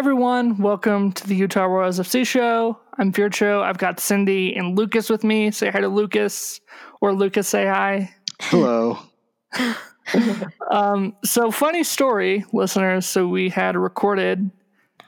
[0.00, 2.80] everyone, welcome to the Utah Royals FC show.
[2.96, 3.60] I'm Vircho.
[3.62, 5.50] I've got Cindy and Lucas with me.
[5.50, 6.62] Say hi to Lucas,
[7.02, 8.10] or Lucas, say hi.
[8.40, 8.98] Hello.
[10.70, 13.04] um, so, funny story, listeners.
[13.04, 14.50] So, we had recorded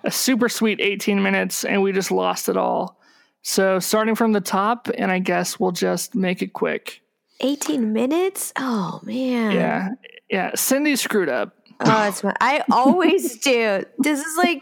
[0.04, 3.00] a super sweet 18 minutes and we just lost it all.
[3.40, 7.00] So, starting from the top, and I guess we'll just make it quick.
[7.40, 8.52] 18 minutes?
[8.56, 9.52] Oh, man.
[9.52, 9.88] Yeah.
[10.28, 10.50] Yeah.
[10.54, 11.56] Cindy screwed up.
[11.80, 13.84] Oh, it's my, I always do.
[13.98, 14.60] This is like,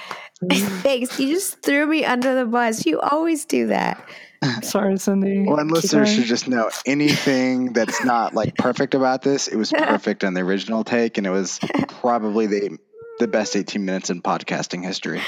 [0.50, 1.18] thanks.
[1.18, 2.84] You just threw me under the bus.
[2.86, 4.04] You always do that.
[4.62, 5.44] Sorry, Cindy.
[5.44, 9.46] One listener should just know anything that's not like perfect about this.
[9.46, 12.78] It was perfect on the original take, and it was probably the
[13.18, 15.20] the best 18 minutes in podcasting history.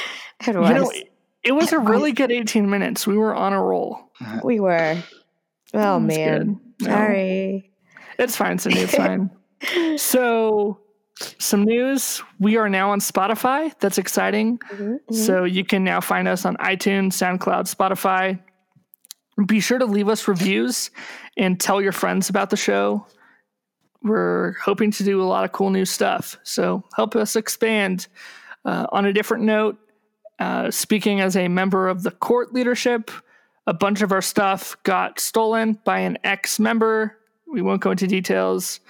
[0.47, 0.69] It was.
[0.69, 0.93] You know,
[1.45, 3.07] it was a really good 18 minutes.
[3.07, 4.11] We were on a roll.
[4.43, 4.97] we were.
[5.75, 6.55] Oh, man.
[6.79, 6.89] good.
[6.89, 6.95] No.
[6.95, 7.73] Sorry.
[8.19, 8.81] It's fine, Cindy.
[8.81, 9.31] It's fine.
[9.99, 10.79] So,
[11.39, 12.23] some news.
[12.41, 13.73] We are now on Spotify.
[13.81, 14.59] That's exciting.
[14.59, 15.15] Mhm, mhm.
[15.15, 18.39] So, you can now find us on iTunes, SoundCloud, Spotify.
[19.47, 20.91] Be sure to leave us reviews
[21.37, 23.07] and tell your friends about the show.
[24.03, 26.37] We're hoping to do a lot of cool new stuff.
[26.43, 28.07] So, help us expand.
[28.65, 29.77] Uh, on a different note,
[30.39, 33.11] uh, speaking as a member of the court leadership,
[33.67, 37.17] a bunch of our stuff got stolen by an ex member.
[37.47, 38.81] We won't go into details,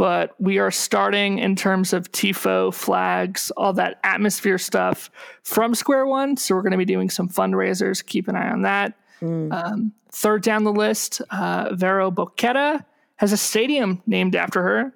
[0.00, 5.10] but we are starting in terms of TIFO flags, all that atmosphere stuff
[5.42, 6.38] from square one.
[6.38, 8.02] So we're going to be doing some fundraisers.
[8.06, 8.94] Keep an eye on that.
[9.20, 9.52] Mm.
[9.52, 12.82] Um, third down the list, uh, Vero Boquete
[13.16, 14.94] has a stadium named after her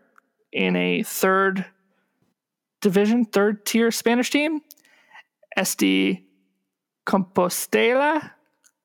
[0.52, 1.66] in a third
[2.80, 4.62] division, third tier Spanish team.
[5.58, 6.22] SD
[7.06, 8.30] Compostela.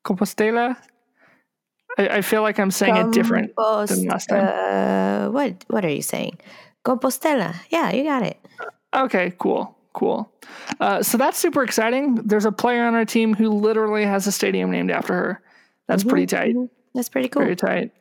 [0.04, 0.76] Compostela.
[2.00, 4.46] I, I feel like I'm saying it different than last time.
[4.48, 6.40] Uh, what, what are you saying?
[6.86, 7.56] Compostela.
[7.70, 8.38] Yeah, you got it.
[8.94, 10.32] Okay, cool, cool.
[10.80, 12.16] Uh, so that's super exciting.
[12.16, 15.42] There's a player on our team who literally has a stadium named after her.
[15.88, 16.56] That's Mhm, pretty tight.
[16.56, 16.70] mhm.
[16.96, 17.44] That's pretty cool.
[17.44, 17.92] Very tight.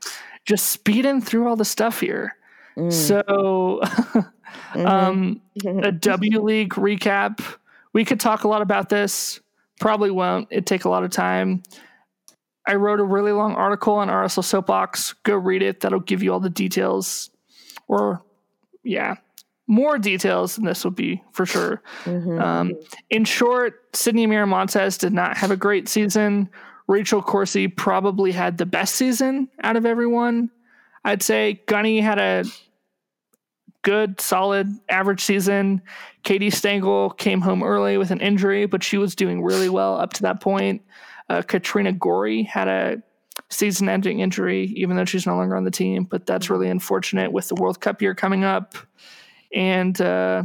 [0.46, 2.36] Just speeding through all the stuff here.
[2.76, 3.80] Mm, So,
[4.74, 4.86] mhm.
[4.86, 5.40] um,
[5.82, 7.40] a W League recap.
[7.92, 9.40] We could talk a lot about this.
[9.80, 10.48] Probably won't.
[10.50, 11.62] It'd take a lot of time.
[12.68, 15.14] I wrote a really long article on RSL Soapbox.
[15.24, 15.80] Go read it.
[15.80, 17.30] That'll give you all the details.
[17.88, 18.22] Or,
[18.84, 19.16] yeah,
[19.66, 21.82] more details than this would be for sure.
[22.04, 22.40] Mhm.
[22.40, 22.74] Um,
[23.10, 26.50] in short, Sydney Miramontes did not have a great season.
[26.86, 30.50] Rachel Corsie probably had the best season out of everyone.
[31.04, 32.44] I'd say Gunny had a
[33.82, 35.80] good, solid, average season.
[36.22, 40.12] Katie Stengel came home early with an injury, but she was doing really well up
[40.14, 40.82] to that point.
[41.28, 43.02] Uh, Katrina Gorry had a
[43.50, 47.32] season ending injury, even though she's no longer on the team, but that's really unfortunate
[47.32, 48.74] with the World Cup year coming up.
[49.54, 50.44] And uh,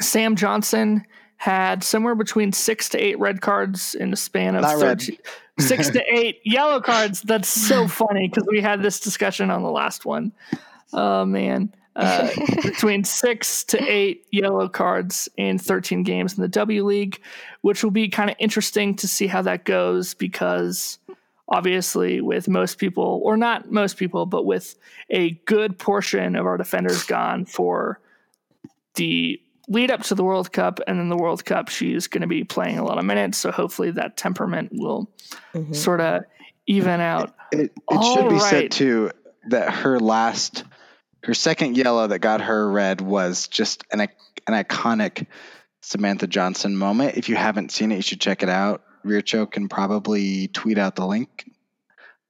[0.00, 1.04] Sam Johnson
[1.36, 5.16] had somewhere between six to eight red cards in a span of 13
[5.60, 7.22] six to eight yellow cards.
[7.22, 10.32] That's so funny because we had this discussion on the last one.
[10.92, 11.74] Oh man.
[12.00, 12.30] Uh,
[12.62, 17.20] between six to eight yellow cards in 13 games in the W League,
[17.60, 20.98] which will be kind of interesting to see how that goes because
[21.48, 24.76] obviously, with most people, or not most people, but with
[25.10, 28.00] a good portion of our defenders gone for
[28.94, 32.26] the lead up to the World Cup and then the World Cup, she's going to
[32.26, 33.38] be playing a lot of minutes.
[33.38, 35.08] So hopefully that temperament will
[35.54, 35.74] Mhm.
[35.74, 36.22] sort of
[36.66, 37.34] even out.
[37.52, 38.50] It, it should be All right.
[38.50, 39.10] said too
[39.48, 40.64] that her last,
[41.22, 44.08] her second yellow that got her red was just an an
[44.64, 45.26] iconic
[45.82, 47.16] Samantha Johnson moment.
[47.16, 48.82] If you haven't seen it, you should check it out.
[49.04, 51.50] Vircho can probably tweet out the link.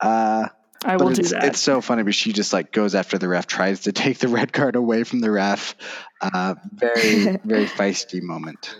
[0.00, 0.48] Uh,
[0.84, 1.44] I but will do it's, that.
[1.44, 4.28] it's so funny, but she just like goes after the ref, tries to take the
[4.28, 5.74] red card away from the ref.
[6.20, 8.76] Uh, very, very feisty moment.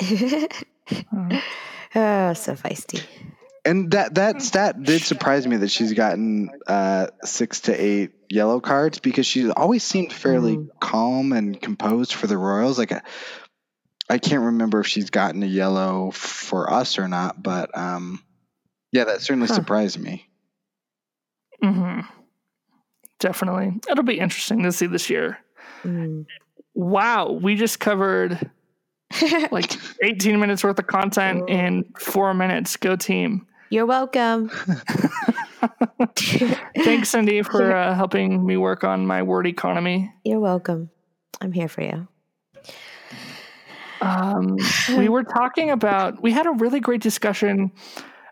[1.94, 3.02] Oh, so feisty.
[3.64, 8.60] And that that stat did surprise me that she's gotten uh, six to eight yellow
[8.60, 10.68] cards because she always seemed fairly Mhm.
[10.80, 12.78] calm and composed for the Royals.
[12.78, 13.02] Like I,
[14.08, 18.22] I can't remember if she's gotten a yellow for us or not, but um,
[18.92, 19.54] yeah, that certainly Huh.
[19.54, 20.28] surprised me.
[21.62, 22.00] Mm-hmm.
[23.18, 23.80] Definitely.
[23.90, 25.38] It'll be interesting to see this year.
[25.84, 26.26] Mm.
[26.74, 27.32] Wow.
[27.32, 28.50] We just covered
[29.50, 32.76] like 18 minutes worth of content in four minutes.
[32.76, 33.46] Go team.
[33.70, 34.50] You're welcome.
[36.76, 40.12] Thanks, Cindy, for uh, helping me work on my word economy.
[40.24, 40.90] You're welcome.
[41.40, 42.08] I'm here for you.
[44.00, 44.56] Um,
[44.96, 47.72] we were talking about, we had a really great discussion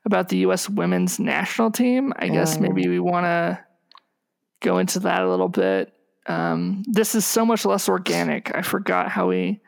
[0.05, 0.69] about the U.S.
[0.69, 2.13] women's national team.
[2.17, 2.61] I guess Oh.
[2.61, 3.59] maybe we want to
[4.61, 5.93] go into that a little bit.
[6.27, 8.55] Um, this is so much less organic.
[8.55, 9.61] I forgot how we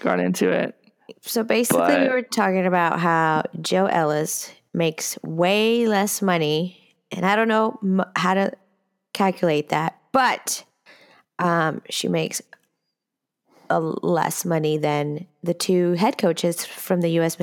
[0.00, 0.74] got into it.
[1.22, 6.79] So basically, we were talking about how Jill Ellis makes way less money,
[7.10, 7.78] and I don't know
[8.16, 8.52] how to
[9.12, 10.64] calculate that, but
[11.38, 12.40] um, she makes
[13.68, 17.38] a less money than the two head coaches from the U.S.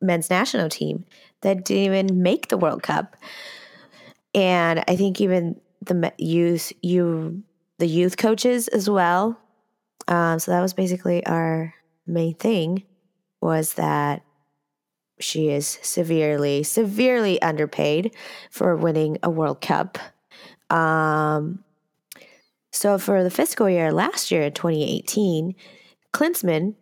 [0.00, 1.04] men's national team
[1.40, 3.16] that didn't even make the World Cup,
[4.34, 7.42] and I think even the youth, you,
[7.78, 9.38] the youth coaches as well.
[10.08, 11.74] Um, so that was basically our
[12.06, 12.84] main thing
[13.40, 14.22] was that
[15.20, 18.14] she is severely, severely underpaid
[18.50, 19.98] for winning a World Cup.
[20.70, 21.64] Um,
[22.72, 25.54] so for the fiscal year last year, 2018,
[26.12, 26.74] Klinsmann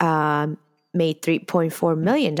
[0.00, 0.58] um,
[0.94, 2.38] made $3.4 million.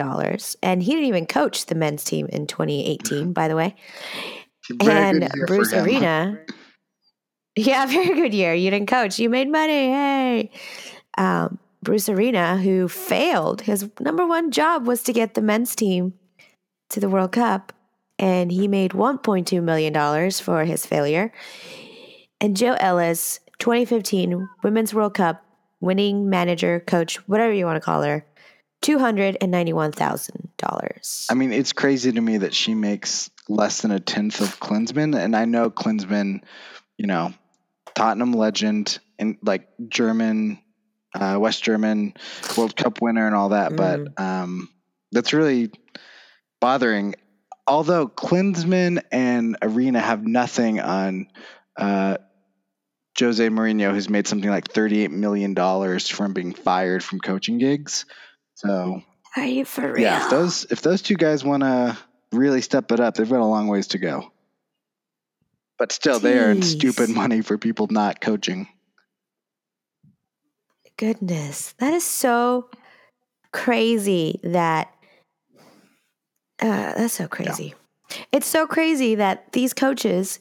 [0.62, 3.74] And he didn't even coach the men's team in 2018, by the way.
[4.80, 5.72] And good year for Bruce.
[5.72, 6.38] Arena.
[7.54, 8.54] Yeah, very good year.
[8.54, 9.18] You didn't coach.
[9.18, 9.90] You made money.
[9.90, 10.50] Hey.
[11.18, 16.14] Um, Bruce Arena, who failed, his number one job was to get the men's team
[16.90, 17.72] to the World Cup,
[18.18, 21.32] and he made $1.2 million for his failure.
[22.40, 25.44] And Jill Ellis, 2015 Women's World Cup
[25.80, 28.24] winning manager, coach, whatever you want to call her,
[28.82, 31.26] $291,000.
[31.30, 35.16] I mean, it's crazy to me that she makes less than a tenth of Klinsmann,
[35.16, 36.44] and I know Klinsmann,
[36.96, 37.34] you know,
[37.94, 40.61] Tottenham legend and like German,
[41.14, 42.14] uh, West German
[42.56, 44.68] World Cup winner and all that, but um,
[45.10, 45.70] that's really
[46.60, 47.14] bothering.
[47.66, 51.28] Although Klinsmann and Arena have nothing on
[51.76, 52.16] uh,
[53.18, 58.04] Jose Mourinho, who's made something like thirty-eight million dollars from being fired from coaching gigs.
[58.54, 59.02] So
[59.36, 60.02] Are you for real?
[60.02, 61.96] yeah, if those if those two guys want to
[62.32, 64.32] really step it up, they've got a long ways to go.
[65.78, 66.64] But still, they earn Jeez.
[66.64, 68.68] stupid money for people not coaching.
[71.02, 72.70] Goodness, that is so
[73.52, 74.94] crazy that
[76.60, 77.74] uh, that's so crazy.
[78.30, 80.38] It's so crazy that these coaches,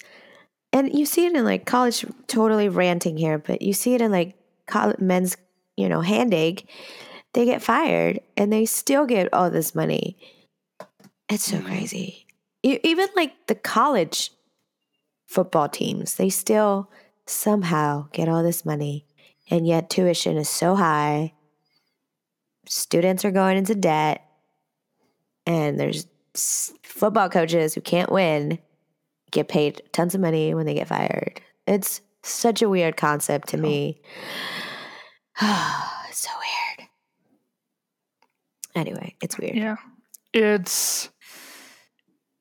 [0.71, 4.11] and you see it in like college, totally ranting here, but you see it in
[4.11, 4.35] like
[4.67, 5.35] college, men's,
[5.77, 6.69] you know, hand egg.
[7.33, 10.15] They get fired and they still get all this money.
[11.27, 11.65] It's so Mhm.
[11.65, 12.27] crazy.
[12.61, 14.31] E- Even like the college
[15.27, 16.87] football teams, they still
[17.25, 19.07] somehow get all this money
[19.51, 21.33] and yet tuition is so high.
[22.67, 24.25] Students are going into debt,
[25.45, 26.07] and there's
[26.81, 28.57] football coaches who can't win
[29.31, 31.41] get paid tons of money when they get fired.
[31.67, 34.01] It's such a weird concept to me.
[35.41, 36.29] it's so
[36.77, 36.89] weird.
[38.75, 39.55] Anyway, it's weird.
[39.55, 39.75] Yeah.
[40.33, 41.09] It's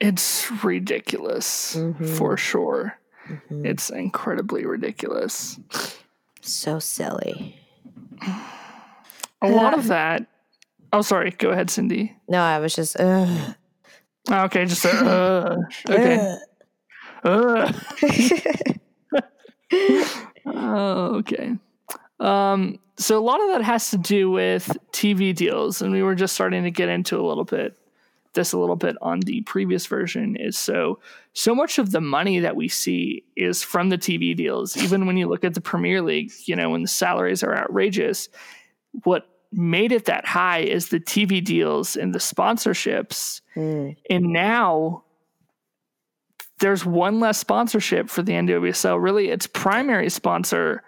[0.00, 2.08] it's ridiculous Mhm.
[2.16, 2.98] for sure.
[3.28, 3.66] Mhm.
[3.66, 5.58] It's incredibly ridiculous.
[6.40, 7.56] So silly.
[9.42, 10.26] A lot of that.
[10.92, 11.30] Oh, sorry.
[11.30, 12.16] Go ahead, Cindy.
[12.28, 12.98] No, I was just.
[12.98, 13.54] Ugh.
[14.30, 15.56] Oh, Okay, just uh,
[15.88, 16.36] okay.
[17.22, 17.72] Uh.
[20.46, 21.52] Oh, okay.
[22.18, 26.14] Um, so a lot of that has to do with TV deals, and we were
[26.14, 27.76] just starting to get into a little bit
[28.34, 30.98] this a little bit on the previous version is so
[31.32, 34.76] so much of the money that we see is from the TV deals.
[34.76, 38.28] Even when you look at the Premier League, you know, when the salaries are outrageous,
[39.04, 43.40] what made it that high is the TV deals and the sponsorships.
[43.56, 43.96] Mm.
[44.08, 45.04] And now
[46.60, 49.02] there's one less sponsorship for the NWSL.
[49.02, 50.82] Really, its primary sponsor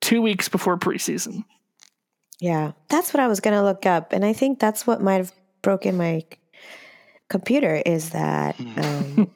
[0.00, 1.44] two weeks before preseason.
[2.40, 4.12] Yeah, that's what I was going to look up.
[4.12, 5.32] And I think that's what might have
[5.62, 6.24] broken my
[7.34, 9.28] computer is that um,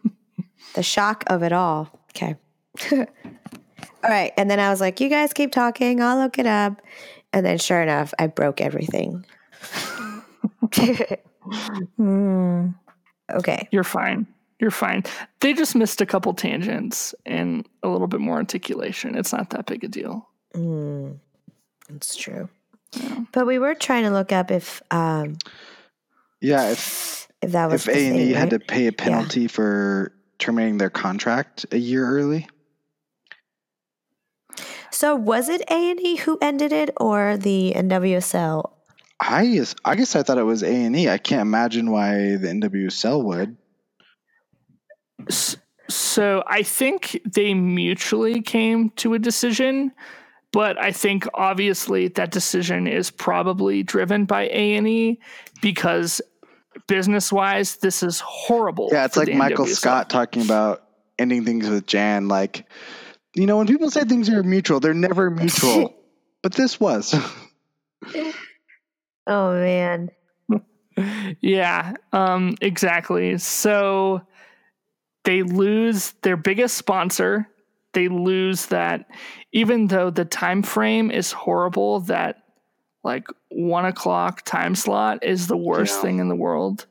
[0.74, 1.90] the shock of it all.
[2.10, 2.36] Okay.
[2.92, 3.06] all
[4.04, 4.32] right.
[4.36, 6.00] And then I was like, you guys keep talking.
[6.00, 6.80] I'll look it up.
[7.32, 9.26] And then sure enough, I broke everything.
[13.34, 13.68] okay.
[13.72, 14.28] You're fine.
[14.60, 15.02] You're fine.
[15.40, 19.16] They just missed a couple tangents and a little bit more articulation.
[19.16, 20.28] It's not that big a deal.
[20.54, 21.18] Mm,
[21.88, 22.48] that's true.
[22.92, 23.24] Yeah.
[23.32, 25.36] But we were trying to look up if um,
[26.40, 30.12] Yeah, if if that was if A and E had to pay a penalty for
[30.38, 32.49] terminating their contract a year early,
[34.90, 38.73] So was it A and E who ended it, or the NWSL?
[39.21, 41.09] I guess I guess I thought it was A and E.
[41.09, 43.57] I can't imagine why the NWSL would.
[45.88, 49.92] So I think they mutually came to a decision,
[50.52, 55.21] but I think obviously that decision is probably driven by A and E
[55.62, 56.21] because
[56.87, 58.88] business wise, this is horrible.
[58.92, 59.76] Yeah, it's like Michael NWSL.
[59.76, 60.82] Scott talking about
[61.18, 62.28] ending things with Jan.
[62.28, 62.66] Like,
[63.35, 65.94] you know, when people say things are mutual, they're never mutual.
[66.42, 67.14] but this was.
[69.28, 70.11] Oh man.
[71.40, 73.37] Yeah, um, exactly.
[73.38, 74.23] So
[75.25, 77.47] they lose their biggest sponsor.
[77.92, 79.06] They lose that,
[79.52, 82.00] even though the time frame is horrible.
[82.00, 82.42] That
[83.04, 86.02] like one o'clock time slot is the worst Yeah.
[86.02, 86.86] thing in the world.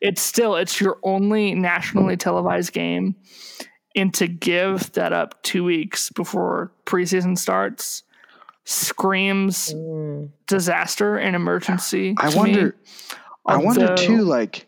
[0.00, 3.14] It's still it's your only nationally televised game,
[3.94, 8.02] and to give that up two weeks before preseason starts
[8.64, 10.30] screams Mm.
[10.46, 12.14] disaster and emergency.
[12.18, 12.66] I wonder.
[12.66, 12.72] me.
[13.46, 14.66] I wonder too, like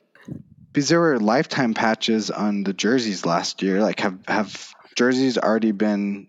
[0.73, 3.81] because there were lifetime patches on the jerseys last year.
[3.83, 6.27] Like, have have jerseys already been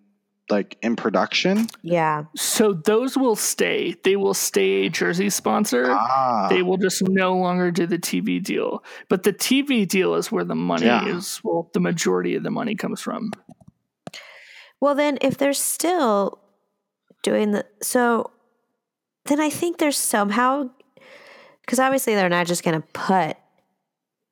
[0.50, 1.68] like in production?
[1.82, 2.26] Yeah.
[2.36, 3.96] So those will stay.
[4.04, 5.86] They will stay a jersey sponsor.
[5.90, 8.84] Ah, They will just no longer do the TV deal.
[9.10, 11.06] But the TV deal is where the money Yeah.
[11.18, 11.40] is.
[11.44, 13.32] Well, the majority of the money comes from.
[14.80, 16.40] Well, then if they're still
[17.22, 18.32] doing the so,
[19.26, 20.70] then I think there's somehow
[21.62, 23.38] because obviously they're not just going to put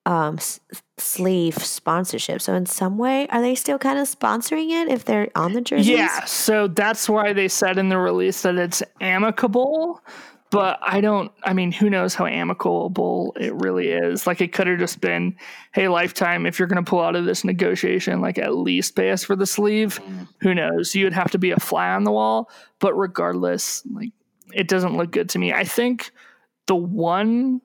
[0.05, 0.60] um s-
[0.98, 2.41] sleeve sponsorship.
[2.41, 5.62] So in some way, are they still kind of sponsoring it if they're on the
[5.62, 5.89] jerseys?
[5.89, 6.25] Yeah.
[6.25, 10.01] So that's why they said in the release that it's amicable.
[10.50, 14.27] But I don't, I mean, who knows how amicable it really is?
[14.27, 15.38] Like, it could have just been,
[15.74, 19.12] hey, Lifetime, if you're going to pull out of this negotiation, like, at least pay
[19.12, 20.01] us for the sleeve.
[20.41, 20.93] Who knows?
[20.93, 22.51] You'd have to be a fly on the wall.
[22.79, 24.12] But regardless, like,
[24.53, 25.53] it doesn't look good to me.
[25.53, 26.12] I think
[26.67, 27.62] the one,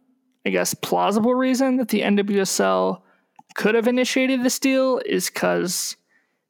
[0.47, 3.03] I guess, plausible reason that the NWSL
[3.57, 5.97] could have initiated this deal is because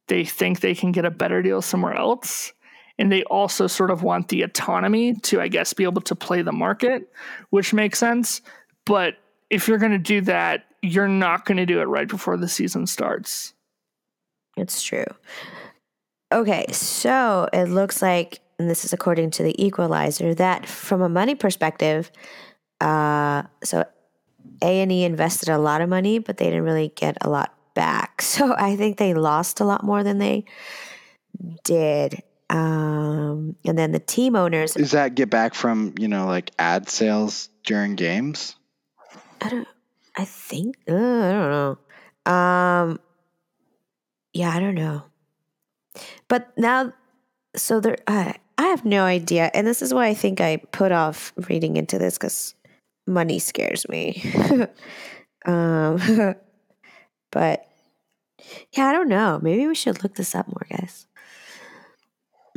[0.07, 2.53] they think they can get a better deal somewhere else.
[2.99, 6.43] And they also sort of want the autonomy to, I guess, be able to play
[6.43, 7.11] the market,
[7.49, 8.41] which makes sense.
[8.85, 9.15] But
[9.49, 12.47] if you're going to do that, you're not going to do it right before the
[12.47, 13.53] season starts.
[14.55, 15.05] It's true.
[16.31, 21.09] Okay, so it looks like, and this is according to the equalizer, that from a
[21.09, 22.11] money perspective,
[22.81, 23.83] uh, so
[24.61, 27.53] A and E invested a lot of money, but they didn't really get a lot
[27.73, 28.21] back.
[28.21, 30.45] So I think they lost a lot more than they
[31.63, 32.21] did.
[32.49, 36.87] Um, and then the team owners is that get back from you know like ad
[36.87, 38.55] sales during games?
[39.41, 39.67] I don't,
[40.15, 42.31] I think, uh, I don't know.
[42.31, 42.99] Um,
[44.33, 45.03] yeah, I don't know.
[46.27, 46.93] But now,
[47.55, 49.51] so there, I, I have no idea.
[49.53, 52.55] And this is why I think I put off reading into this because
[53.07, 54.21] money scares me.
[55.45, 55.97] um,
[57.31, 57.67] but
[58.73, 59.39] yeah, I don't know.
[59.41, 61.07] Maybe we should look this up more, guys.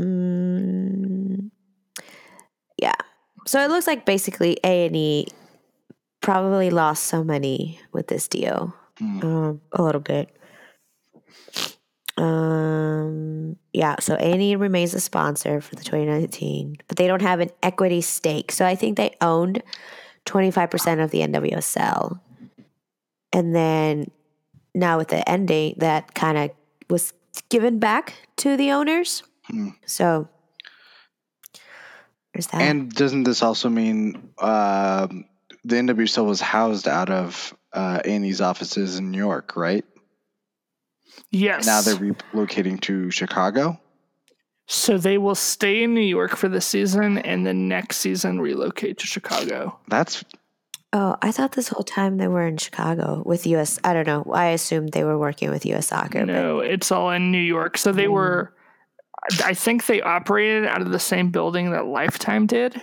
[0.00, 1.50] Mm,
[2.78, 2.94] yeah.
[3.46, 5.26] So it looks like basically A and E
[6.20, 8.74] probably lost some money with this deal.
[8.98, 9.20] Hmm.
[9.22, 10.36] Um, a little bit.
[12.16, 13.96] Um, yeah.
[14.00, 17.50] So A and E remains a sponsor for the 2019, but they don't have an
[17.62, 18.52] equity stake.
[18.52, 19.62] So I think they owned
[20.26, 22.20] 25 percent of the NWSL,
[23.32, 24.10] and then
[24.74, 26.50] now with the end date, that kind of
[26.88, 27.12] was
[27.48, 29.22] given back to the owners.
[29.44, 29.70] Hmm.
[29.86, 30.28] So
[32.34, 32.62] there's that.
[32.62, 35.24] And doesn't this also mean um,
[35.64, 39.84] the NWSL was housed out of uh, Annie's offices in New York, right?
[41.30, 41.66] Yes.
[41.66, 43.80] Now they're relocating to Chicago.
[44.72, 48.98] So they will stay in New York for the season and then next season relocate
[48.98, 49.76] to Chicago.
[49.88, 50.24] That's
[50.92, 53.80] Oh, I thought this whole time they were in Chicago with US.
[53.82, 54.24] I don't know.
[54.32, 56.24] I assumed they were working with US Soccer.
[56.24, 57.78] No, it's all in New York.
[57.78, 58.52] So they were,
[59.44, 62.80] I think they operated out of the same building that Lifetime did.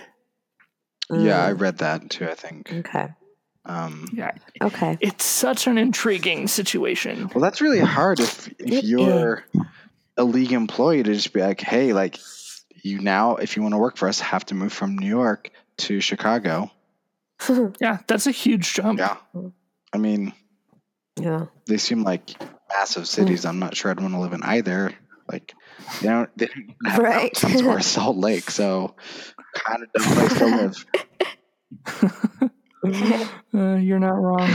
[1.08, 2.28] But, yeah, I Mm, read that too.
[2.28, 2.70] I think.
[2.70, 3.08] okay.
[3.64, 4.32] Um, Yeah.
[4.62, 4.98] Okay.
[5.00, 7.30] It's such an intriguing situation.
[7.34, 9.44] well, that's really hard if if you're
[10.18, 12.18] a league employee to just be like, hey, like
[12.82, 15.50] you now, if you want to work for us, have to move from New York
[15.78, 16.70] to Chicago.
[17.80, 18.98] Yeah, that's a huge jump.
[18.98, 19.16] Yeah,
[19.92, 20.32] I mean,
[21.20, 21.46] yeah.
[21.66, 22.30] they seem like
[22.68, 23.44] massive cities.
[23.46, 24.92] I'm not sure I'd want to live in either.
[25.30, 25.54] Like,
[26.02, 27.42] they don't, they don't even have Right.
[27.42, 28.96] mountains or Salt Lake, so
[29.54, 30.84] kind of dumb place to live.
[33.54, 34.48] Uh, you're not wrong.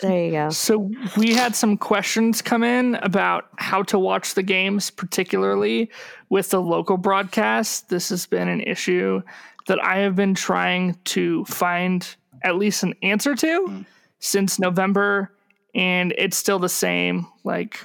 [0.00, 0.50] There you go.
[0.50, 5.90] So we had some questions come in about how to watch the games, particularly
[6.28, 7.88] with the local broadcast.
[7.88, 9.22] This has been an issue
[9.66, 12.06] that I have been trying to find
[12.42, 13.86] at least an answer to Mm.
[14.18, 15.32] since November,
[15.74, 17.26] and it's still the same.
[17.44, 17.84] Like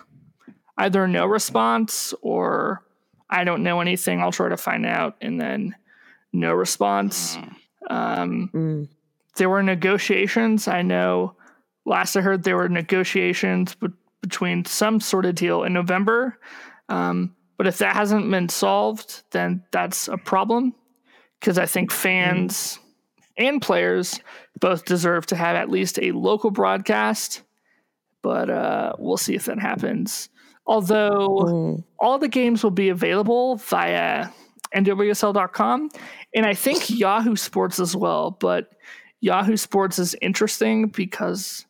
[0.78, 2.82] either no response or
[3.30, 4.22] I don't know anything.
[4.22, 5.76] I'll try to find out, and then
[6.32, 7.38] no response.
[7.90, 8.88] Um, Mm.
[9.38, 10.68] there were negotiations.
[10.68, 11.36] I know
[11.86, 13.88] last I heard there were negotiations be-
[14.22, 16.40] between some sort of deal in November.
[16.90, 20.74] Um, but if that hasn't been solved, then that's a problem
[21.40, 22.80] because I think fans
[23.38, 24.20] and players
[24.60, 27.44] both deserve to have at least a local broadcast,
[28.22, 30.30] but uh, we'll see if that happens.
[30.66, 31.84] Although Mm.
[32.00, 34.30] all the games will be available via
[34.74, 35.90] NWSL.com
[36.34, 38.32] and I think Yahoo Sports as well.
[38.32, 38.72] But
[39.22, 41.66] Yahoo Sports is interesting because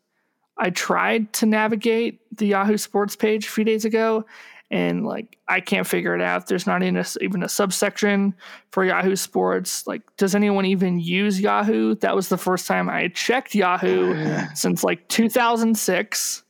[0.58, 4.26] I tried to navigate the Yahoo Sports page a few days ago
[4.72, 6.48] and like I can't figure it out.
[6.48, 8.34] There's not even a, even a subsection
[8.72, 9.86] for Yahoo Sports.
[9.86, 11.96] Like, does anyone even use Yahoo?
[11.96, 16.44] That was the first time I checked Yahoo since like 2006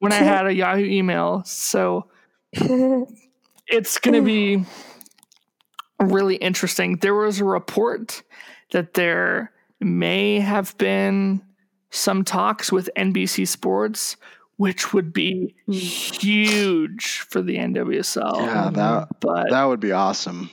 [0.00, 1.42] when I had a Yahoo email.
[1.44, 2.08] So
[2.52, 4.64] it's going to be
[6.00, 6.96] really interesting.
[6.96, 8.22] There was a report
[8.72, 11.42] that there may have been
[11.90, 14.16] some talks with NBC Sports,
[14.56, 18.36] which would be huge for the NWSL.
[18.36, 20.50] Yeah, that but that would be awesome.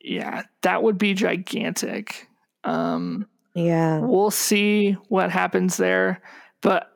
[0.00, 2.28] yeah, that would be gigantic.
[2.64, 4.00] Um, yeah.
[4.00, 6.20] we'll see what happens there.
[6.60, 6.90] But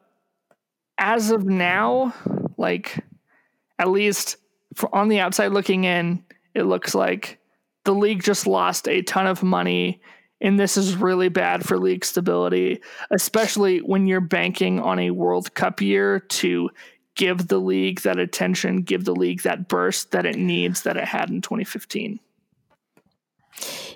[0.98, 2.14] as of now,
[2.56, 3.04] like
[3.78, 4.36] at least
[4.74, 6.24] for on the outside looking in,
[6.54, 7.38] it looks like
[7.84, 10.00] the league just lost a ton of money.
[10.42, 12.80] And this is really bad for league stability,
[13.12, 16.68] especially when you're banking on a World Cup year to
[17.14, 21.04] give the league that attention, give the league that burst that it needs that it
[21.04, 22.18] had in 2015.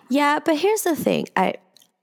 [0.08, 1.26] Yeah, but here's the thing.
[1.36, 1.54] I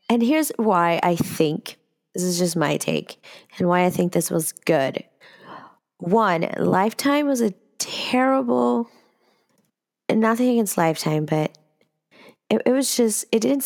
[0.09, 1.77] and here's why I think
[2.13, 3.23] this is just my take
[3.57, 5.05] and why I think this was good.
[5.99, 8.89] One, Lifetime was a terrible
[10.09, 11.57] nothing against Lifetime, but
[12.49, 13.63] it, it was just it didn't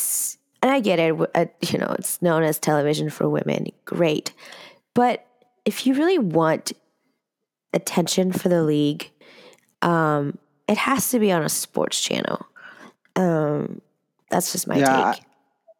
[0.67, 3.67] and I get it, uh, you know, it's known as television for women.
[3.85, 4.33] Great.
[4.93, 5.25] But
[5.63, 6.73] if you really want
[7.73, 9.09] attention for the league,
[9.81, 12.45] um, it has to be on a sports channel.
[13.15, 13.81] Um,
[14.29, 15.23] that's just my Yeah, take.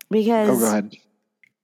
[0.09, 0.95] Because Oh, go ahead.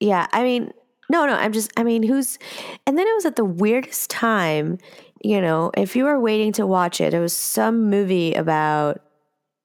[0.01, 0.73] yeah, I mean,
[1.09, 2.37] no, no, I'm just, I mean, who's,
[2.85, 4.79] and then it was at the weirdest time,
[5.23, 8.99] you know, if you were waiting to watch it, it was some movie about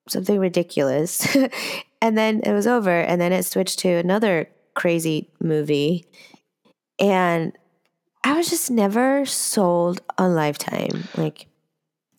[0.09, 1.37] something ridiculous.
[2.01, 6.07] and then it was over, and then it switched to another crazy movie.
[6.99, 7.53] And
[8.25, 11.47] I was just never sold on Lifetime, like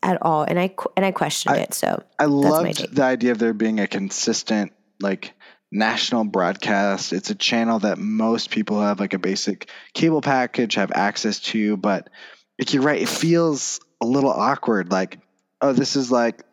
[0.01, 0.43] at all.
[0.43, 1.73] And I, and I questioned I- it.
[1.73, 5.33] So, I loved the idea of there being a consistent like
[5.71, 7.13] national broadcast.
[7.13, 11.77] It's a channel that most people have like a basic cable package have access to,
[11.77, 12.09] but
[12.57, 14.91] like you're right, it feels a little awkward.
[14.91, 15.19] Like,
[15.61, 16.43] oh, this is like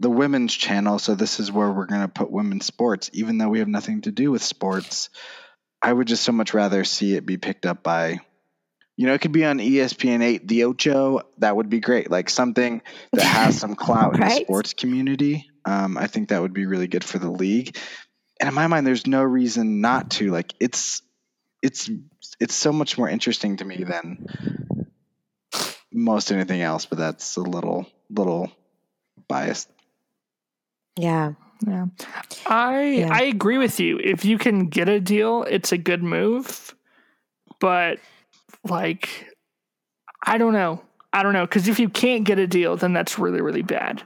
[0.00, 3.60] the women's channel, so this is where we're gonna put women's sports, even though we
[3.60, 5.10] have nothing to do with sports.
[5.80, 8.20] I would just so much rather see it be picked up by
[9.00, 11.22] you know, it could be on ESPN 8, The Ocho.
[11.38, 12.10] That would be great.
[12.10, 12.82] Like something
[13.12, 15.48] that has some clout in the sports community.
[15.64, 17.78] Um, I think that would be really good for the league.
[18.38, 20.30] And in my mind, there's no reason not to.
[20.30, 21.00] Like it's
[21.62, 21.90] it's
[22.38, 24.26] it's so much more interesting to me than
[25.90, 26.84] most anything else.
[26.84, 28.52] But that's a little little
[29.28, 29.70] biased.
[30.96, 31.32] Yeah.
[31.66, 31.86] Yeah.
[32.46, 33.08] I Yeah.
[33.12, 33.98] I agree with you.
[34.02, 36.74] If you can get a deal, it's a good move.
[37.60, 37.98] But
[38.68, 39.28] like
[40.24, 40.82] I don't know.
[41.12, 44.02] I don't know cuz if you can't get a deal then that's really really bad.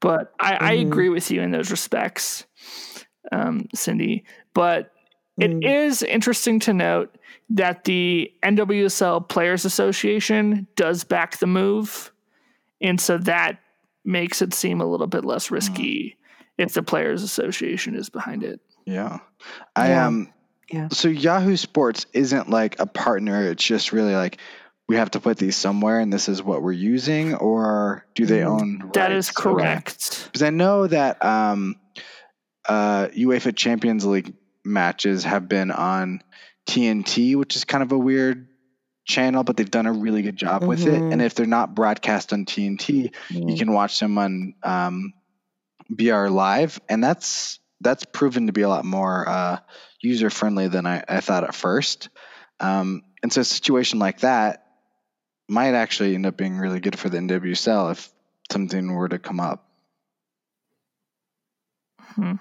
[0.00, 0.82] But I I Mhm.
[0.86, 2.44] agree with you in those respects.
[3.32, 4.92] Um Cindy, but
[5.40, 5.64] it Mm.
[5.86, 7.16] is interesting to note
[7.50, 12.12] that the NWSL Players Association does back the move.
[12.80, 13.58] And so that
[14.04, 16.16] makes it seem a little bit less risky
[16.62, 18.60] if the Players Association is behind it.
[18.86, 19.18] Yeah.
[19.76, 20.06] I Yeah.
[20.06, 20.32] um
[20.70, 20.88] Yeah.
[20.88, 24.38] so Yahoo Sports isn't like a partner, it's just really like
[24.88, 28.40] we have to put these somewhere and this is what we're using or do they
[28.40, 28.46] Mhm.
[28.46, 29.38] own That is rights?
[29.40, 29.42] Okay.
[29.54, 30.24] correct.
[30.26, 31.76] Because I know that um
[32.68, 36.22] uh UEFA Champions League matches have been on
[36.68, 38.46] TNT, which is kind of a weird
[39.04, 41.02] channel, but they've done a really good job with it.
[41.02, 43.58] And if they're not broadcast on TNT, you Mm.
[43.58, 45.12] can watch them on um,
[45.92, 49.58] BR Live, and that's that's proven to be a lot more uh,
[50.00, 52.08] user friendly than I, I thought at first.
[52.60, 54.64] Um, and so a situation like that
[55.48, 58.10] might actually end up being really good for the NWSL if
[58.50, 59.68] something were to come up.
[62.14, 62.34] Hmm.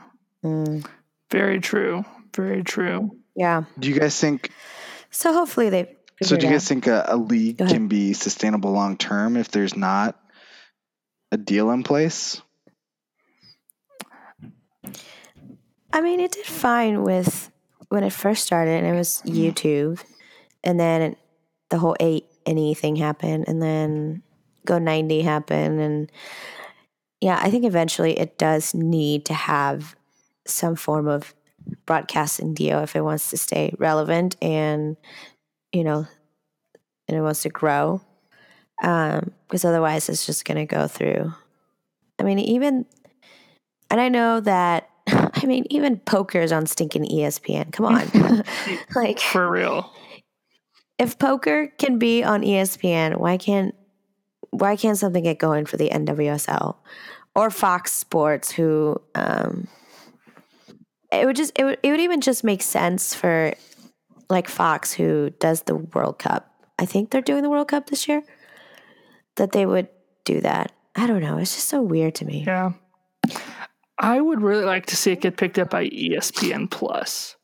[0.43, 0.85] Mm.
[1.31, 2.05] Very true.
[2.35, 3.17] Very true.
[3.35, 3.63] Yeah.
[3.79, 4.51] Do you guys think?
[5.09, 5.95] So hopefully they.
[6.21, 6.51] So do it you out.
[6.53, 10.19] guys think a, a league can be sustainable long term if there's not
[11.31, 12.41] a deal in place?
[15.93, 17.51] I mean, it did fine with
[17.89, 19.35] when it first started, and it was Mm.
[19.35, 20.03] YouTube,
[20.63, 21.15] and then
[21.69, 24.23] the whole A and E thing happened, and then
[24.65, 26.11] go90 happened, and
[27.19, 29.95] yeah, I think eventually it does need to have
[30.47, 31.33] some form of
[31.85, 34.97] broadcasting deal if it wants to stay relevant and
[35.71, 36.07] you know
[37.07, 38.01] and it wants to grow
[38.81, 41.31] um because otherwise it's just going to go through
[42.19, 42.85] i mean even
[43.91, 48.43] and i know that i mean even poker is on stinking espn come on.
[48.95, 49.91] Like For real.
[50.97, 53.75] if poker can be on espn why can't
[54.49, 56.77] why can't something get going for the nwsl
[57.35, 59.67] or fox sports who um
[61.11, 63.53] it would just it would, it would even just make sense for
[64.29, 66.49] like fox who does the world cup.
[66.79, 68.23] I think they're doing the world cup this year
[69.35, 69.89] that they would
[70.23, 70.71] do that.
[70.95, 71.37] I don't know.
[71.37, 72.43] It's just so weird to me.
[72.47, 72.71] Yeah.
[74.01, 77.35] I would really like to see it get picked up by ESPN Plus.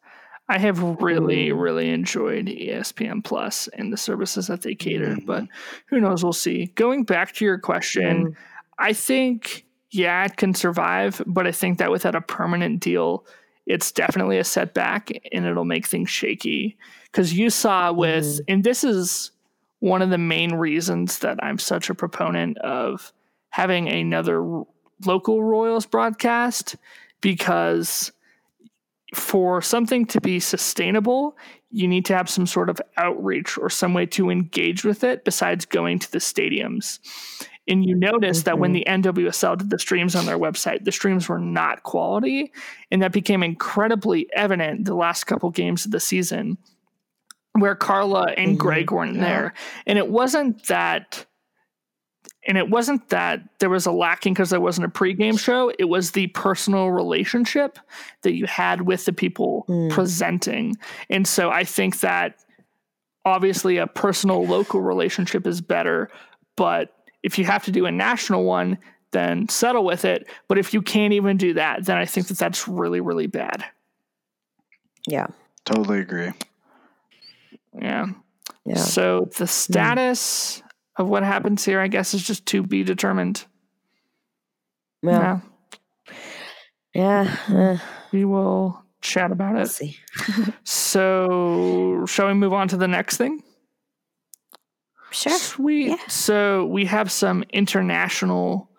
[0.49, 1.57] I have really, hmm.
[1.57, 5.25] really enjoyed ESPN Plus and the services that they cater, hmm.
[5.25, 5.43] but
[5.85, 6.23] who knows?
[6.23, 6.67] We'll see.
[6.75, 8.31] Going back to your question, hmm.
[8.79, 13.25] I think, yeah, it can survive, but I think that without a permanent deal,
[13.67, 16.75] it's definitely a setback and it'll make things shaky.
[17.11, 19.31] Because you saw with, and this is
[19.79, 23.13] one of the main reasons that I'm such a proponent of
[23.49, 24.63] having another
[25.05, 26.75] local Royals broadcast
[27.21, 28.11] because
[29.13, 31.37] for something to be sustainable,
[31.71, 35.25] you need to have some sort of outreach or some way to engage with it
[35.25, 36.99] besides going to the stadiums.
[37.67, 39.03] And you notice that when mm-hmm.
[39.03, 42.53] the NWSL did the streams on their website, the streams were not quality.
[42.91, 46.57] And that became incredibly evident the last couple games of the season
[47.53, 48.57] where Carla and mm-hmm.
[48.57, 49.53] Greg weren't there.
[49.85, 51.25] And it wasn't that
[52.47, 55.71] and it wasn't that there was a lacking because there wasn't a pregame show.
[55.77, 57.77] It was the personal relationship
[58.21, 59.91] that you had with the people mm.
[59.91, 60.75] presenting.
[61.09, 62.43] And so I think that
[63.25, 66.09] obviously a personal local relationship is better,
[66.55, 68.77] but if you have to do a national one,
[69.11, 70.27] then settle with it.
[70.47, 73.65] But if you can't even do that, then I think that that's really, really bad.
[75.05, 75.27] yeah
[75.65, 76.31] Totally agree.
[77.73, 78.05] Yeah.
[78.65, 80.63] yeah So the status
[80.97, 83.45] of what happens here, I guess, is just to be determined.
[85.03, 85.41] well,
[86.93, 87.27] Yeah.
[87.27, 87.77] yeah uh,
[88.11, 89.67] We will chat about it.
[89.69, 89.97] see
[90.63, 93.43] So, shall we move on to the next thing?
[95.11, 95.89] sure Sweet.
[95.89, 95.97] Yeah.
[96.07, 98.69] So, we have some international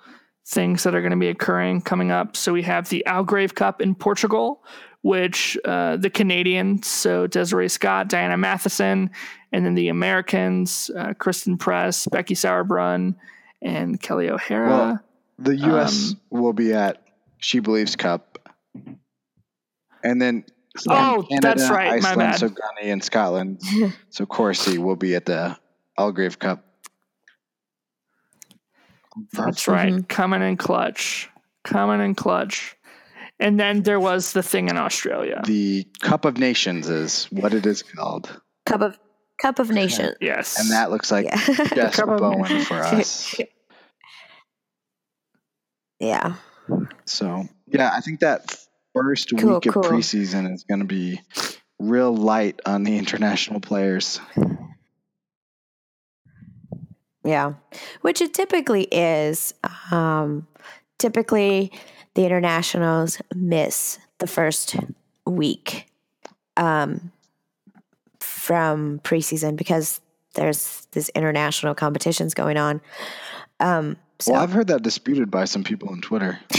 [0.47, 2.37] things that are going to be occurring coming up.
[2.37, 4.65] So, we have the Algarve Cup in Portugal,
[5.03, 9.11] which uh, the Canadians, so Desiree Scott, Diana Matheson,
[9.53, 13.15] and then the Americans, uh, Christen Press, Becky Sauerbrunn,
[13.63, 14.69] and Kelly O'Hara.
[14.69, 15.01] Well,
[15.39, 16.13] The U.S.
[16.13, 17.03] Um, will be at
[17.39, 18.39] She Believes Cup,
[20.03, 20.45] and then
[20.89, 22.01] Oh, that's right.
[22.03, 22.39] My Iceland, bad.
[22.39, 23.61] so Ghana and Scotland.
[24.11, 25.57] so Corsie will be at the
[25.99, 26.65] Algarve Cup.
[29.33, 30.09] That's right.
[30.09, 31.29] Coming in clutch.
[31.65, 32.77] Coming in clutch.
[33.41, 35.41] And then there was the thing in Australia.
[35.45, 38.99] The Cup of Nations is what it is called, cup of
[39.41, 40.59] cup of nation yes.
[40.59, 41.37] and that looks like yeah
[41.75, 43.35] Jess Bowen for us.
[46.01, 46.35] yeah
[47.07, 48.57] So yeah, I think that
[48.95, 49.83] first Cool, week of cool.
[49.83, 51.21] preseason is going to be
[51.79, 54.21] real light on the international players.
[57.25, 57.55] Yeah,
[58.03, 59.55] which it typically is.
[59.91, 60.47] Um,
[60.99, 61.73] typically,
[62.15, 64.77] the internationals miss the first
[65.27, 65.87] week
[66.57, 67.13] um,
[68.49, 70.01] from preseason because
[70.33, 72.81] there's this international competitions going on.
[73.61, 76.39] Um, so Well, I've heard that disputed by some people on Twitter.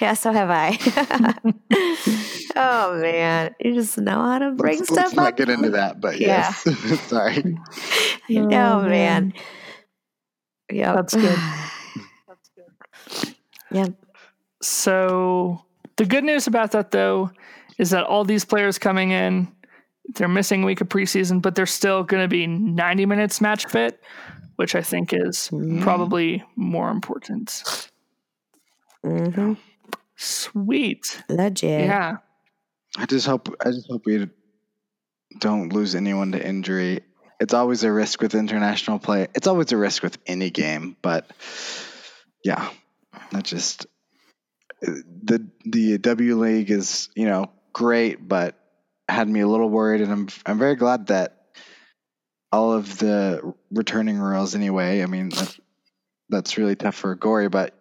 [0.00, 0.78] yeah, so have I.
[2.56, 5.36] oh man, you just know how to bring Let's, stuff let's not up.
[5.36, 6.50] get into that, but Yeah.
[6.64, 7.36] yes, sorry.
[8.30, 9.34] I know, man.
[10.72, 11.38] Yeah, that's good.
[12.28, 13.34] That's good.
[13.70, 13.86] yeah.
[14.62, 15.62] So
[15.96, 17.30] the good news about that though
[17.76, 19.48] is that all these players coming in,
[20.14, 23.66] they're missing a week of preseason, but they're still going to be 90 minutes match
[23.66, 24.00] fit,
[24.56, 27.90] which I think is probably more important.
[29.02, 29.54] hmm
[30.16, 31.22] Sweet.
[31.28, 31.86] Legit.
[31.86, 32.18] Yeah.
[32.96, 34.28] I just hope I just hope we
[35.38, 37.00] don't lose anyone to injury.
[37.40, 39.28] It's always a risk with international play.
[39.34, 41.28] It's always a risk with any game, but
[42.44, 42.70] yeah,
[43.32, 43.86] that just
[44.80, 48.54] the the W League is you know great, but
[49.08, 51.38] had me a little worried, and I'm I'm very glad that
[52.50, 55.02] all of the returning royals anyway.
[55.02, 55.56] I mean that,
[56.28, 57.74] that's really tough for Gorry, but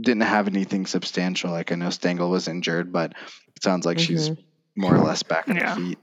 [0.00, 1.50] didn't have anything substantial.
[1.50, 3.12] Like I know Stengel was injured, but
[3.54, 4.30] it sounds like she's
[4.76, 5.74] more or less back on Yeah.
[5.74, 5.98] her feet.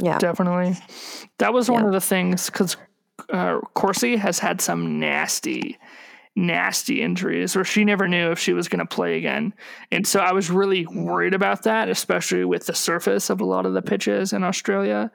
[0.00, 0.18] Yeah.
[0.18, 0.76] Definitely.
[1.38, 2.76] That was one of the things because
[3.30, 5.78] uh, Corsie has had some nasty
[6.36, 9.54] nasty injuries where she never knew if she was going to play again.
[9.90, 13.64] And so I was really worried about that, especially with the surface of a lot
[13.64, 15.10] of the pitches in Australia.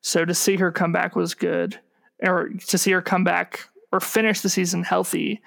[0.00, 1.78] So to see her come back was good,
[2.22, 5.42] or to see her come back or finish the season healthy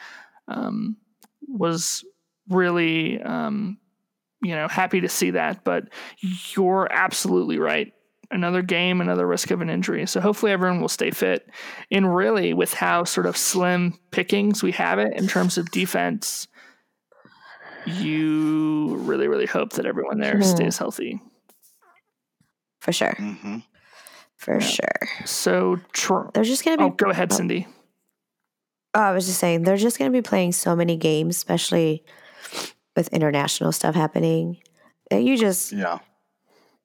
[0.48, 0.96] um,
[1.48, 2.06] was
[2.48, 3.80] really, um,
[4.44, 5.64] you know, happy to see that.
[5.64, 5.90] But
[6.54, 7.92] you're absolutely right
[8.32, 10.06] another game, another risk of an injury.
[10.06, 11.50] So hopefully everyone will stay fit.
[11.92, 16.48] And really, with how sort of slim pickings we have it in terms of defense,
[17.86, 20.44] you really, really hope that everyone there mm.
[20.44, 21.22] stays healthy.
[22.82, 23.14] For sure.
[23.14, 23.58] Mm-hmm.
[24.38, 24.60] For yeah.
[24.60, 25.26] sure.
[25.26, 26.92] So tr- they're just going to be.
[26.92, 27.36] Oh, go ahead, oh.
[27.36, 27.68] Cindy.
[28.94, 32.04] Oh, I was just saying, they're just going to be playing so many games, especially
[32.96, 34.58] with international stuff happening.
[35.12, 36.00] You just yeah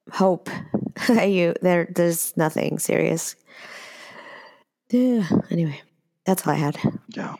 [0.09, 0.49] hope
[1.07, 3.35] that you there there's nothing serious.
[4.89, 5.27] Yeah.
[5.49, 5.81] Anyway,
[6.25, 6.77] that's all I had.
[7.09, 7.35] Yeah.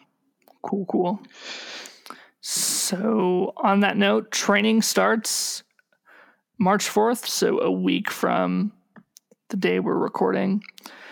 [0.63, 1.19] Cool, cool.
[2.41, 5.63] So on that note, training starts
[6.57, 8.71] March 4th, so a week from
[9.49, 10.63] the day we're recording.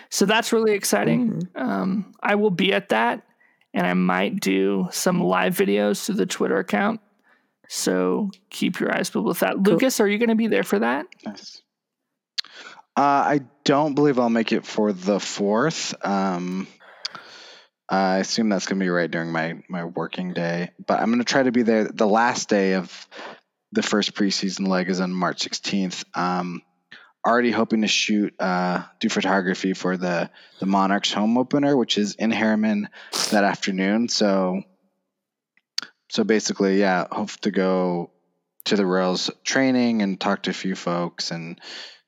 [0.09, 1.31] So that's really exciting.
[1.31, 1.61] Mm-hmm.
[1.61, 3.23] Um, I will be at that,
[3.73, 6.99] and I might do some live videos through the Twitter account.
[7.71, 9.53] So keep your eyes peeled with that.
[9.53, 9.73] Cool.
[9.73, 11.05] Lucas, are you going to be there for that?
[11.23, 11.61] Nice.
[12.97, 15.93] Uh, I don't believe I'll make it for the fourth.
[16.03, 16.67] Um,
[17.87, 21.19] I assume that's going to be right during my my working day, but I'm going
[21.19, 21.85] to try to be there.
[21.85, 23.07] The last day of
[23.71, 26.05] the first preseason leg is on March 16th.
[26.17, 26.63] Um,
[27.25, 32.15] already hoping to shoot, uh, do photography for the the Monarchs home opener, which is
[32.15, 32.87] in Herriman
[33.29, 34.09] that afternoon.
[34.09, 34.63] So
[36.09, 38.09] so basically, yeah, hope to go
[38.65, 41.59] to the Royals training and talk to a few folks and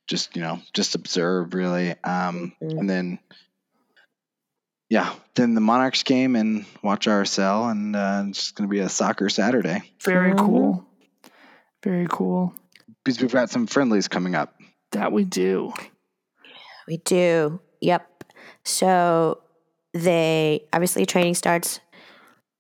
[0.08, 2.80] just you know just observe really, um, mm-hmm.
[2.80, 3.20] and then
[4.90, 8.80] yeah, then the Monarchs game and watch RSL, and uh, it's just going to be
[8.80, 9.84] a soccer Saturday.
[10.04, 10.46] Very mm-hmm.
[10.46, 10.86] cool.
[11.82, 12.54] Very cool.
[13.04, 14.54] Because we've got some friendlies coming up.
[14.92, 15.72] That we do.
[16.88, 17.62] We do.
[17.80, 18.34] Yep.
[18.66, 19.42] So
[19.94, 21.80] they obviously training starts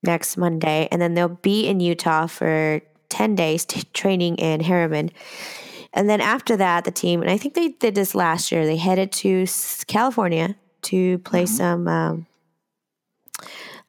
[0.04, 5.12] next Monday, and then they'll be in Utah for 10 days t- training in Herriman.
[5.94, 8.78] And then after that, the team, and I think they did this last year, they
[8.78, 9.46] headed to
[9.88, 11.56] California to play mm-hmm.
[11.56, 12.26] some um,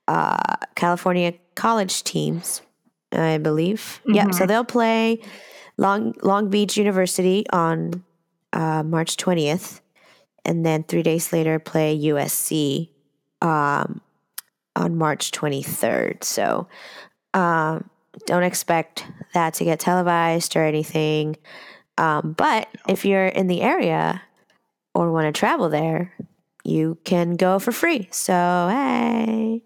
[0.09, 2.63] uh, California college teams,
[3.13, 4.01] I believe.
[4.01, 4.15] Mm-hmm.
[4.15, 5.21] Yeah, so they'll play
[5.77, 8.03] Long Long Beach University on
[8.53, 9.81] uh, March 20th,
[10.45, 12.89] and then three days later play USC
[13.41, 14.01] um,
[14.77, 16.25] on March 23rd.
[16.25, 16.69] So
[17.35, 17.89] um,
[18.27, 21.37] don't expect that to get televised or anything.
[21.99, 24.23] Um, but if you're in the area
[24.95, 26.13] or want to travel there,
[26.65, 28.09] you can go for free.
[28.11, 29.63] So, hey.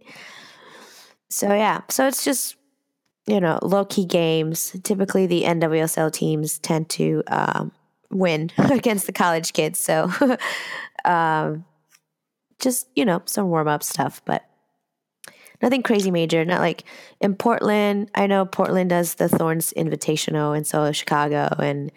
[1.29, 1.83] So, yeah.
[1.91, 2.57] So it's just,
[3.27, 4.77] you know, low key games.
[4.83, 7.73] Typically, the NWSL teams tend to um,
[8.11, 9.79] win against the college kids.
[9.79, 10.11] So,
[11.05, 11.65] um,
[12.59, 14.23] just, you know, some warm up stuff.
[14.25, 14.45] But
[15.63, 16.45] nothing crazy major.
[16.45, 16.85] Not like
[17.21, 18.11] in Portland.
[18.15, 21.91] I know Portland does the Thorns Invitational, and so Chicago and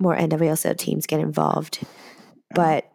[0.00, 1.80] more NWSL teams get involved,
[2.54, 2.90] but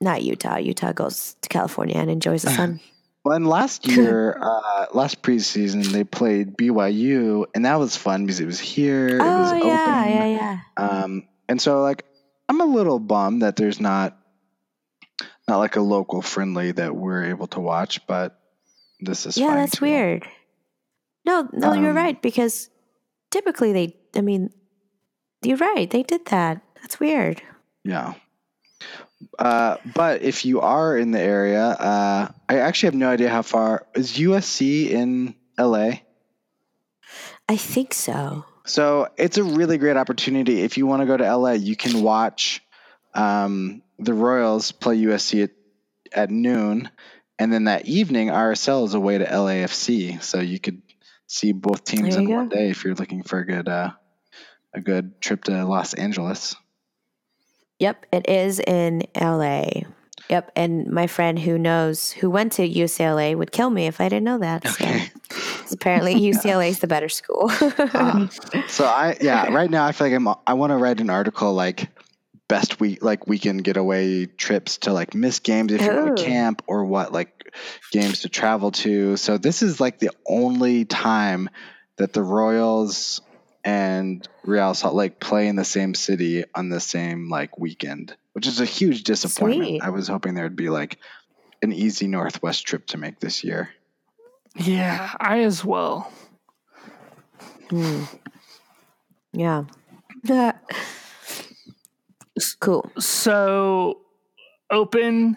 [0.00, 0.58] not Utah.
[0.58, 2.80] Utah goes to California and enjoys the sun.
[3.24, 8.38] Well, and last year, uh, last preseason, they played BYU, and that was fun because
[8.38, 9.18] it was here.
[9.18, 10.12] Oh, it was yeah, open.
[10.12, 10.58] yeah, yeah.
[10.76, 12.04] Um, and so, like,
[12.50, 14.18] I'm a little bummed that there's not
[15.48, 18.38] not like a local friendly that we're able to watch, but
[19.00, 19.86] this is yeah, that's too.
[19.86, 20.28] weird.
[21.24, 22.68] No, no, um, you're right because
[23.30, 24.50] typically they, I mean,
[25.42, 26.62] you're right, they did that.
[26.80, 27.42] That's weird.
[27.82, 28.14] Yeah.
[29.38, 33.42] Uh, but if you are in the area, uh, I actually have no idea how
[33.42, 35.92] far is USC in LA.
[37.48, 38.44] I think so.
[38.66, 40.62] So it's a really great opportunity.
[40.62, 42.62] If you want to go to LA, you can watch
[43.14, 45.50] um, the Royals play USC at,
[46.12, 46.90] at noon,
[47.38, 50.82] and then that evening, RSL is away to LAFC, so you could
[51.26, 52.34] see both teams in go.
[52.36, 53.90] one day if you're looking for a good uh,
[54.72, 56.54] a good trip to Los Angeles.
[57.78, 59.64] Yep, it is in LA.
[60.30, 64.08] Yep, and my friend who knows who went to UCLA would kill me if I
[64.08, 64.64] didn't know that.
[64.64, 65.10] Okay.
[65.66, 67.50] So apparently UCLA is the better school.
[67.50, 68.28] uh,
[68.68, 71.52] so I yeah, right now I feel like I'm I want to write an article
[71.52, 71.88] like
[72.54, 76.84] best week like weekend getaway trips to like miss games if you're at camp or
[76.84, 77.52] what like
[77.90, 79.16] games to travel to.
[79.16, 81.50] So this is like the only time
[81.96, 83.20] that the Royals
[83.64, 88.46] and Real Salt Lake play in the same city on the same like weekend, which
[88.46, 89.70] is a huge disappointment.
[89.70, 89.82] Sweet.
[89.82, 91.00] I was hoping there would be like
[91.60, 93.70] an easy Northwest trip to make this year.
[94.54, 96.12] Yeah, I as well.
[97.68, 98.04] Hmm.
[99.32, 99.64] Yeah.
[102.60, 102.90] cool.
[102.98, 104.00] So
[104.70, 105.36] open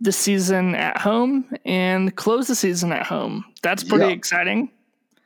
[0.00, 3.44] the season at home and close the season at home.
[3.62, 4.10] That's pretty Yeah.
[4.12, 4.70] exciting.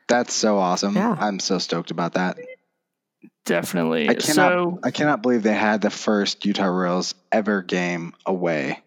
[0.09, 0.95] That's so awesome.
[0.95, 1.17] Yeah.
[1.19, 2.39] I'm so stoked about that.
[3.45, 4.09] Definitely.
[4.09, 8.81] I cannot so I cannot believe they had the first Utah Royals ever game away.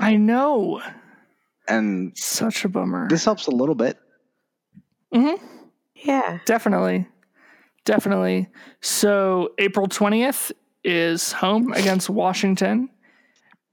[0.00, 0.80] I know.
[1.68, 3.08] And Such a bummer.
[3.08, 3.98] this helps a little bit.
[5.12, 5.34] hmm
[5.94, 6.38] Yeah.
[6.46, 7.06] Definitely.
[7.84, 8.48] Definitely.
[8.80, 10.52] So April 20th
[10.88, 12.88] is home against Washington.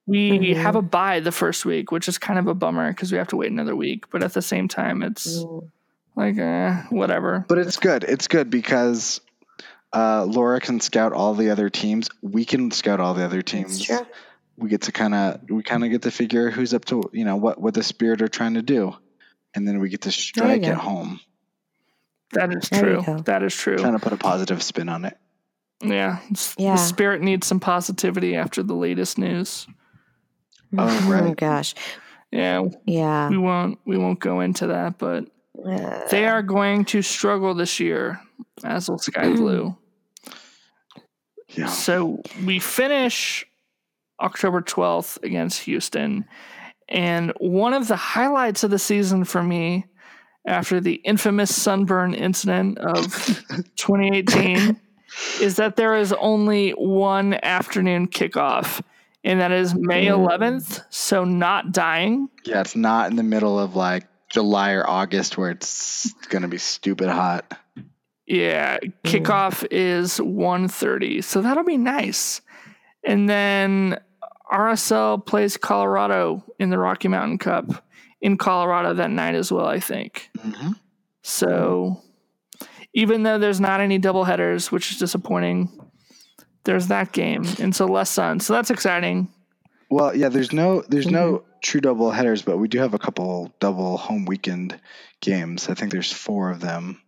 [0.08, 0.56] We Mhm.
[0.58, 3.30] have a bye the first week, which is kind of a bummer because we have
[3.30, 4.06] to wait another week.
[4.12, 5.70] But at the same time, it's Mm.
[6.16, 7.46] like, eh, whatever.
[7.48, 8.04] But it's good.
[8.04, 9.22] It's good because
[9.94, 12.10] uh, Laura can scout all the other teams.
[12.22, 13.80] We can scout all the other teams.
[13.90, 14.02] It's.
[14.58, 17.24] We get to kind of we kind of get to figure who's up to you
[17.26, 18.94] know what what the Spirit are trying to do,
[19.54, 20.68] and then we get to strike go.
[20.70, 21.20] at home.
[22.34, 23.22] That is There true.
[23.26, 23.78] That is true.
[23.78, 25.18] Trying to put a positive spin on it.
[25.84, 26.20] Yeah.
[26.58, 26.72] Yeah.
[26.74, 29.68] The spirit needs some positivity after the latest news.
[30.78, 31.36] Oh, right.
[31.36, 31.76] gosh.
[32.32, 33.30] Yeah, Yeah.
[33.30, 35.26] we won't we won't go into that, but
[35.66, 38.20] Uh, they are going to struggle this year,
[38.64, 39.76] as will Sky Blue.
[41.50, 41.68] Yeah.
[41.68, 43.46] So we finish
[44.22, 46.26] October 12th against Houston.
[46.90, 49.86] And one of the highlights of the season for me,
[50.46, 53.06] after the infamous sunburn incident of
[53.78, 54.80] 2018,
[55.42, 58.82] is that there is only one afternoon kickoff,
[59.24, 60.18] and that is May Mm.
[60.28, 60.84] 11th.
[60.90, 62.30] So not dying.
[62.46, 66.58] Yeah, it's not in the middle of like July or August where it's gonna be
[66.58, 67.52] stupid hot.
[68.28, 71.22] Yeah, kickoff is 1:30.
[71.24, 72.42] So that'll be nice.
[73.04, 74.00] And then
[74.52, 77.84] RSL plays Colorado in the Rocky Mountain Cup
[78.22, 80.30] in Colorado that night as well, I think.
[80.42, 80.72] hmm
[81.22, 82.02] So
[82.96, 85.70] even though there's not any double headers, which is disappointing,
[86.64, 87.46] there's that game.
[87.60, 88.40] And so less sun.
[88.40, 89.28] So that's exciting.
[89.92, 93.54] Well, yeah, there's no there's no true double headers, but we do have a couple
[93.60, 94.80] double home weekend
[95.22, 95.70] games.
[95.70, 97.02] I think there's four of them.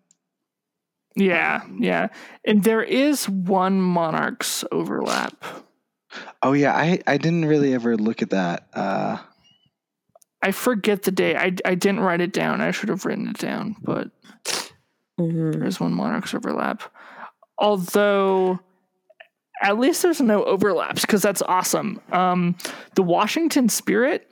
[1.15, 2.09] Yeah, yeah.
[2.45, 5.43] And there is one Monarchs overlap.
[6.43, 8.67] Oh yeah, I I didn't really ever look at that.
[8.73, 9.17] Uh,
[10.43, 11.35] I forget the day.
[11.35, 12.61] I, I didn't write it down.
[12.61, 14.11] I should have written it down, but
[15.19, 15.59] mhm.
[15.59, 16.83] There's one Monarchs overlap.
[17.57, 18.59] Although,
[19.61, 21.99] at least there's no overlaps because that's awesome.
[22.11, 22.55] Um,
[22.95, 24.29] the Washington Spirit,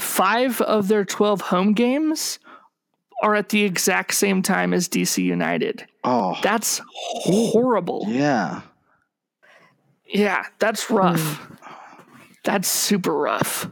[0.00, 2.38] five of their 12 home games
[3.22, 5.86] are at the exact same time as DC United.
[6.04, 8.04] oh, That's horrible.
[8.08, 8.62] yeah.
[10.06, 11.50] Yeah, that's rough.
[12.44, 13.66] That's super rough.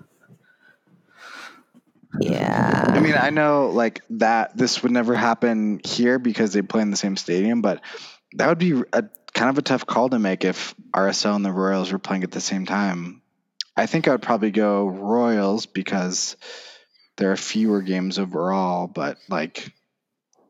[2.19, 2.85] Yeah.
[2.89, 6.91] I mean, I know like that this would never happen here because they play in
[6.91, 7.83] the same stadium, but
[8.33, 11.53] that would be a kind of a tough call to make if RSL and the
[11.53, 13.23] Royals were playing at the same time.
[13.77, 16.37] I think I would probably go Royals because
[17.17, 19.73] there are fewer games overall, but like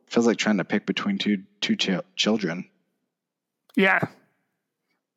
[0.08, 2.68] feels like trying to pick between two two chil- children.
[3.76, 4.00] Yeah,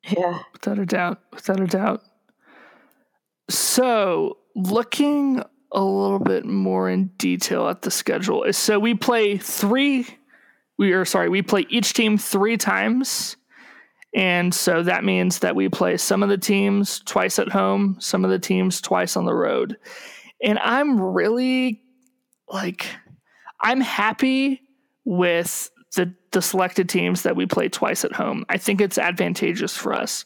[0.04, 0.40] Yeah.
[0.52, 2.02] without a doubt without a doubt
[3.50, 5.42] so looking
[5.74, 10.06] a little bit more in detail at the schedule so we play three
[10.78, 13.36] we are sorry we play each team three times
[14.14, 18.24] and so that means that we play some of the teams twice at home some
[18.24, 19.76] of the teams twice on the road
[20.42, 21.82] and i'm really
[22.48, 22.86] like
[23.62, 24.60] i'm happy
[25.04, 28.44] with the the selected teams that we play twice at home.
[28.48, 30.24] I think it's advantageous for us.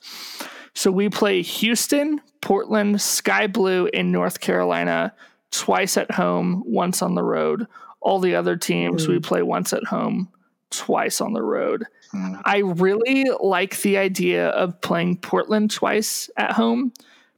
[0.75, 5.15] So we play Houston, Portland, Sky Blue, and North Carolina
[5.51, 7.67] twice at home, once on the road.
[8.01, 10.29] All the other teams we play once at home,
[10.71, 11.85] twice on the road.
[12.15, 12.41] Mm.
[12.45, 16.93] I really like the idea of playing Portland twice at home,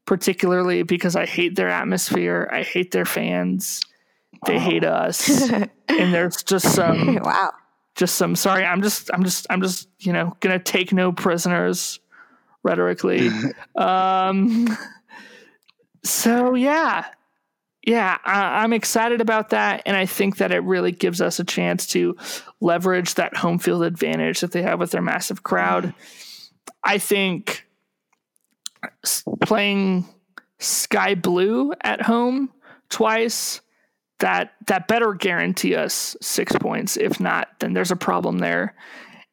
[0.04, 2.48] particularly because I hate their atmosphere.
[2.52, 3.80] I hate their fans.
[4.46, 5.50] They hate us.
[6.00, 7.52] and there's just some wow.
[7.94, 12.00] just some sorry i'm just i'm just i'm just you know gonna take no prisoners
[12.62, 13.28] rhetorically
[13.76, 14.66] um
[16.04, 17.06] so yeah
[17.87, 21.45] yeah I, i'm excited about that and i think that it really gives us a
[21.45, 22.16] chance to
[22.61, 25.95] leverage that home field advantage that they have with their massive crowd
[26.85, 27.66] i think
[29.41, 30.07] playing
[30.59, 32.51] sky blue at home
[32.89, 33.61] twice
[34.20, 36.97] that that better guarantee us six points.
[36.97, 38.74] If not, then there's a problem there.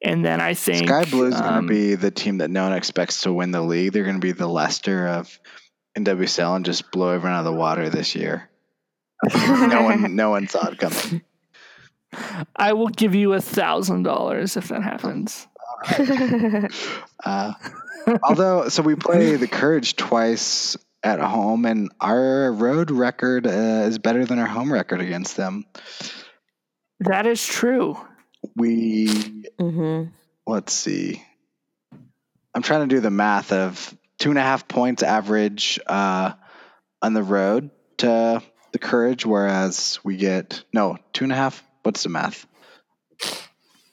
[0.02, 2.64] And then I think Sky Blue is going um, to be the team that no
[2.64, 3.93] one expects to win the league.
[3.93, 5.39] They're going to be the Leicester of
[5.98, 8.50] NWSL and just blow everyone out of the water this year.
[9.36, 11.22] no one, no one saw it coming.
[12.56, 15.48] I will give you a thousand dollars if that happens.
[17.24, 17.54] Uh,
[18.24, 23.98] although, so we play the Courage twice at home, and our road record uh, is
[23.98, 25.66] better than our home record against them.
[27.02, 27.98] That is true.
[28.56, 30.06] We hmm
[30.45, 31.24] let's see.
[32.54, 36.34] I'm trying to do the math of two and a half points average uh,
[37.01, 38.41] on the road to
[38.72, 41.63] the Courage, whereas we get no two and a half.
[41.84, 42.45] What's the math?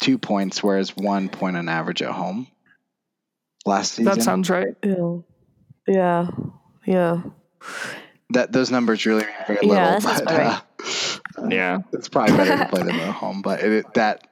[0.01, 2.49] Two points, whereas one point on average at home.
[3.65, 4.75] Last season, That sounds right.
[4.83, 5.19] Yeah.
[5.87, 6.27] Yeah.
[6.85, 7.23] Yeah.
[8.31, 9.85] that those numbers really mean very Yeah, little.
[10.01, 10.65] that sounds but, about
[11.39, 11.79] uh, Yeah.
[11.93, 13.41] it's probably better to play them at home.
[13.43, 14.27] But it, that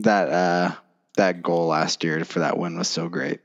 [0.00, 0.74] that uh,
[1.16, 3.40] that goal last year for that win was so great.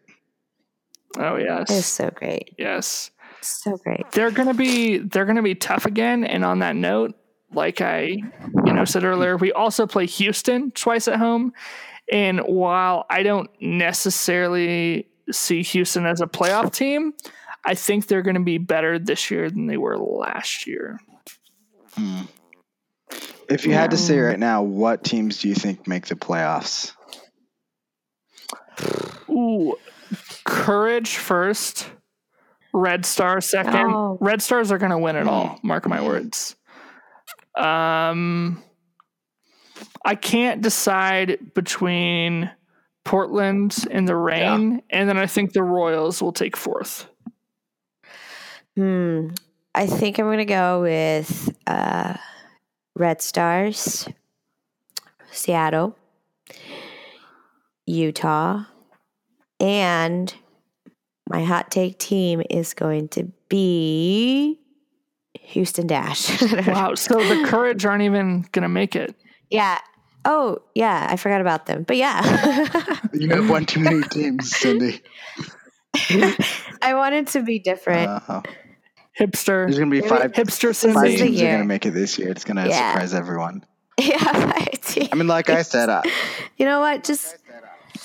[1.18, 2.54] Oh yes, It's so great.
[2.58, 3.12] Yes.
[3.42, 4.10] So great.
[4.12, 6.24] They're gonna be they're gonna be tough again.
[6.24, 7.16] And on that note,
[7.54, 8.04] like I
[8.66, 11.54] you know said earlier, we also play Houston twice at home.
[12.12, 17.14] And while I don't necessarily see Houston as a playoff team,
[17.66, 21.00] I think they're gonna be better this year than they were last year.
[21.96, 22.22] Hmm.
[23.50, 26.94] If you had to say right now, what teams do you think make the playoffs?
[29.30, 29.76] Ooh,
[30.46, 31.90] Courage first,
[32.74, 33.92] Red Star second.
[33.92, 34.18] Oh.
[34.20, 35.60] Red Stars are going to win it all.
[35.64, 36.56] Mark my words.
[37.56, 38.64] Um,
[40.06, 42.50] I can't decide between
[43.04, 47.08] Portland and the Reign, and then I think the Royals will take fourth.
[48.76, 49.30] Hmm.
[49.74, 52.16] I think I'm gonna go with uh,
[52.96, 54.08] Red Stars,
[55.32, 55.98] Seattle,
[57.86, 58.66] Utah,
[59.62, 60.34] and
[61.30, 64.60] my hot take team is going to be
[65.40, 66.42] Houston Dash.
[66.68, 66.96] Wow.
[66.96, 69.16] So the Courage aren't even going to make it.
[69.50, 69.78] yeah.
[70.24, 71.08] Oh, yeah.
[71.10, 71.82] I forgot about them.
[71.84, 72.22] But yeah.
[73.14, 75.02] You have one too many teams, Cindy.
[76.82, 78.08] I wanted to be different.
[78.10, 78.42] Uh,
[79.20, 79.66] Hipster.
[79.66, 82.30] there's gonna be five, Hipster is five teams that are gonna make it this year.
[82.30, 82.94] It's gonna Yeah.
[82.94, 83.66] surprise everyone.
[84.00, 84.18] yeah.
[84.58, 85.10] my team.
[85.12, 86.02] I mean, like I said, uh,
[86.58, 87.04] you know what?
[87.04, 87.36] Just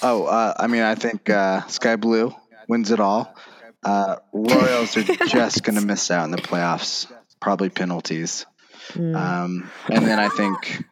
[0.02, 2.34] oh, uh, I mean, I think uh, Sky Blue
[2.68, 3.34] wins it all.
[3.82, 7.10] Uh, Royals are just gonna miss out in the playoffs,
[7.40, 8.46] probably penalties.
[8.92, 10.84] mm, Um, and then I think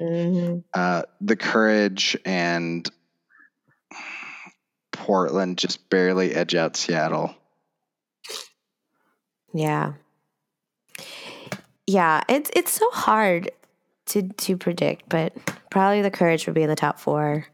[0.00, 0.64] mhm.
[0.74, 2.88] uh, the Courage and
[4.92, 7.34] Portland just barely edge out Seattle.
[9.54, 9.94] Yeah.
[11.86, 13.50] Yeah, it's it's so hard
[14.06, 15.32] to to predict, but
[15.70, 17.46] probably the courage would be in the top four.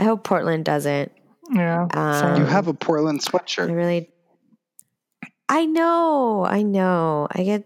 [0.00, 1.12] I hope Portland doesn't.
[1.52, 1.86] Yeah.
[1.92, 3.64] Um, You have a Portland sweatshirt.
[3.64, 3.76] I sweatshirt.
[3.76, 4.10] really
[5.48, 7.28] I know, I know.
[7.30, 7.64] I get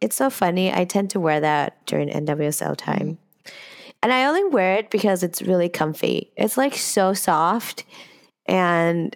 [0.00, 0.72] it's so funny.
[0.72, 3.18] I tend to wear that during NWSL time.
[4.02, 6.32] And I only wear it because it's really comfy.
[6.36, 7.84] It's like so soft
[8.46, 9.14] and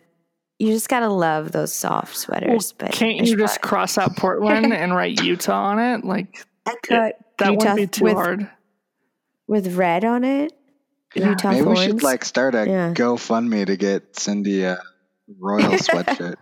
[0.59, 2.73] you just gotta love those soft sweaters.
[2.73, 3.69] but Can't you just fun.
[3.69, 6.05] cross out Portland and write Utah on it?
[6.05, 8.51] Like I could that Utah wouldn't be too with, hard.
[9.49, 10.53] with red on it.
[11.15, 11.31] Yeah.
[11.31, 12.93] Utah Maybe we should like start a Yeah.
[12.95, 14.79] GoFundMe to get Cindy a
[15.39, 16.37] royal sweatshirt.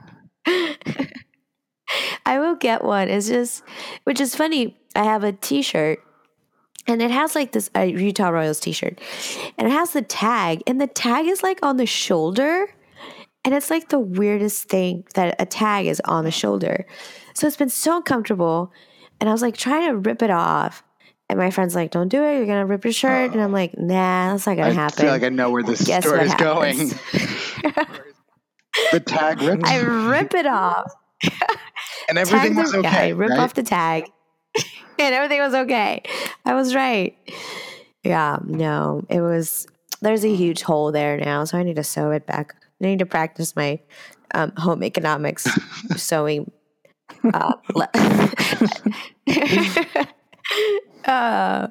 [2.26, 3.08] I will get one.
[3.08, 3.62] It's just,
[4.04, 4.76] which is funny.
[4.94, 6.00] I have a T-shirt,
[6.86, 9.00] and it has like this a Utah Royals T-shirt,
[9.56, 12.66] and it has the tag, and the tag is like on the shoulder,
[13.44, 16.86] and it's like the weirdest thing that a tag is on the shoulder.
[17.34, 18.72] So it's been so uncomfortable,
[19.20, 20.82] and I was like trying to rip it off,
[21.29, 22.37] and my friend's like, "Don't do it.
[22.37, 24.99] You're gonna rip your shirt," and I'm like, "Nah, that's not gonna happen.
[24.99, 26.89] I feel like I know where this Guess story is going.
[28.93, 30.93] the tag ripped, I rip it off.
[32.09, 32.83] and everything Tag was okay.
[32.83, 33.41] Yeah, I rip right?
[33.41, 34.05] off the tag,
[34.99, 36.03] and everything was okay.
[36.45, 37.16] I was right.
[38.05, 39.66] Yeah, no, it was.
[40.01, 42.55] There's a huge hole there now, so I need to sew it back.
[42.81, 43.81] I need to practice my
[44.33, 45.47] um, home economics
[45.97, 46.53] sewing.
[47.35, 47.91] Uh, le-
[51.09, 51.68] uh,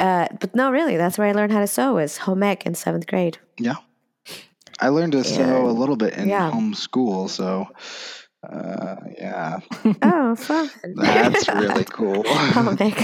[0.00, 1.94] uh, but no, really, that's where I learned how to sew.
[1.94, 3.38] was home ec in seventh grade.
[3.58, 3.76] Yeah.
[4.80, 6.50] I learned to sew a little bit in yeah.
[6.50, 7.68] home school, so
[8.48, 9.60] uh, yeah,
[10.02, 10.70] Oh, fun!
[10.96, 12.24] that's really cool.
[12.26, 13.00] home ec.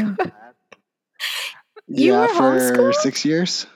[1.86, 2.94] You yeah, were for homeschooled?
[2.94, 3.66] six years.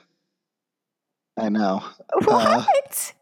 [1.37, 1.83] I know.
[2.25, 3.13] What?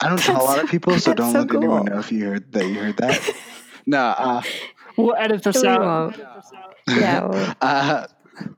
[0.00, 2.24] I don't tell a lot of people, so don't so let anyone know if you
[2.26, 3.30] heard that you heard that.
[3.86, 4.42] no, uh,
[4.96, 5.80] We'll edit this We out.
[5.80, 6.16] won't.
[6.88, 7.26] Yeah.
[7.26, 8.06] well, uh,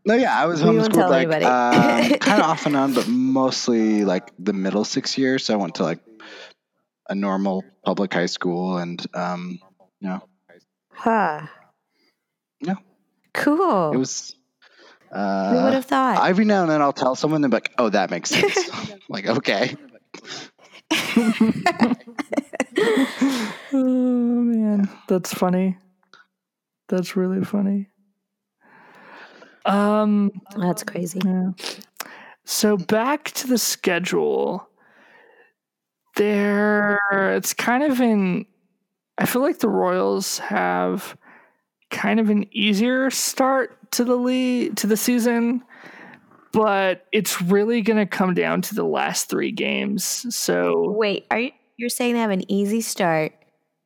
[0.05, 4.05] no, yeah, I was We homeschooled like uh, kind of off and on, but mostly
[4.05, 5.45] like the middle six years.
[5.45, 6.01] So I went to like
[7.09, 9.59] a normal public high school, and um,
[10.01, 10.23] you know,
[10.93, 11.47] Huh.
[12.61, 12.77] Yeah.
[13.35, 13.93] Cool.
[13.93, 14.35] It was.
[15.13, 16.29] Who would Uh, have thought?
[16.29, 18.69] every now and then I'll tell someone and be like, "Oh, that makes sense."
[19.09, 19.77] like, okay,
[23.73, 25.79] Oh man, that's funny.
[26.89, 27.89] That's really funny.
[29.67, 31.21] Um, That's crazy.
[31.25, 31.51] yeah.
[32.45, 34.69] So back to the schedule.
[36.15, 36.99] There,
[37.37, 38.47] it's kind of in.
[39.19, 41.17] I feel like the Royals have
[41.91, 45.63] kind of an easier start to the league to the season,
[46.53, 50.25] but it's really going to come down to the last three games.
[50.35, 53.33] So Wait, are you you're saying they have an easy start?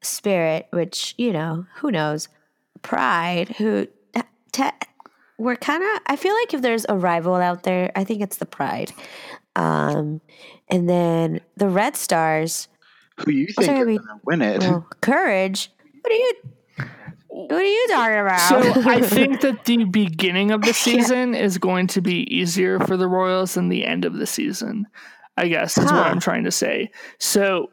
[0.03, 2.29] Spirit, which you know, who knows?
[2.83, 3.87] Pride, who
[5.41, 6.03] we're kind of.
[6.07, 8.93] I feel like if there's a rival out there, I think it's the Pride.
[9.57, 10.21] Um,
[10.69, 12.69] and then the Red Stars.
[13.17, 14.61] who you think sorry, are going to win it?
[14.61, 15.71] Well, Courage.
[16.03, 16.33] What are you?
[17.29, 18.41] What are you talking about?
[18.41, 22.97] So I think that the beginning of the season is going to be easier for
[22.97, 24.87] the Royals than the end of the season.
[25.37, 26.91] I guess is what I'm trying to say.
[27.19, 27.71] So,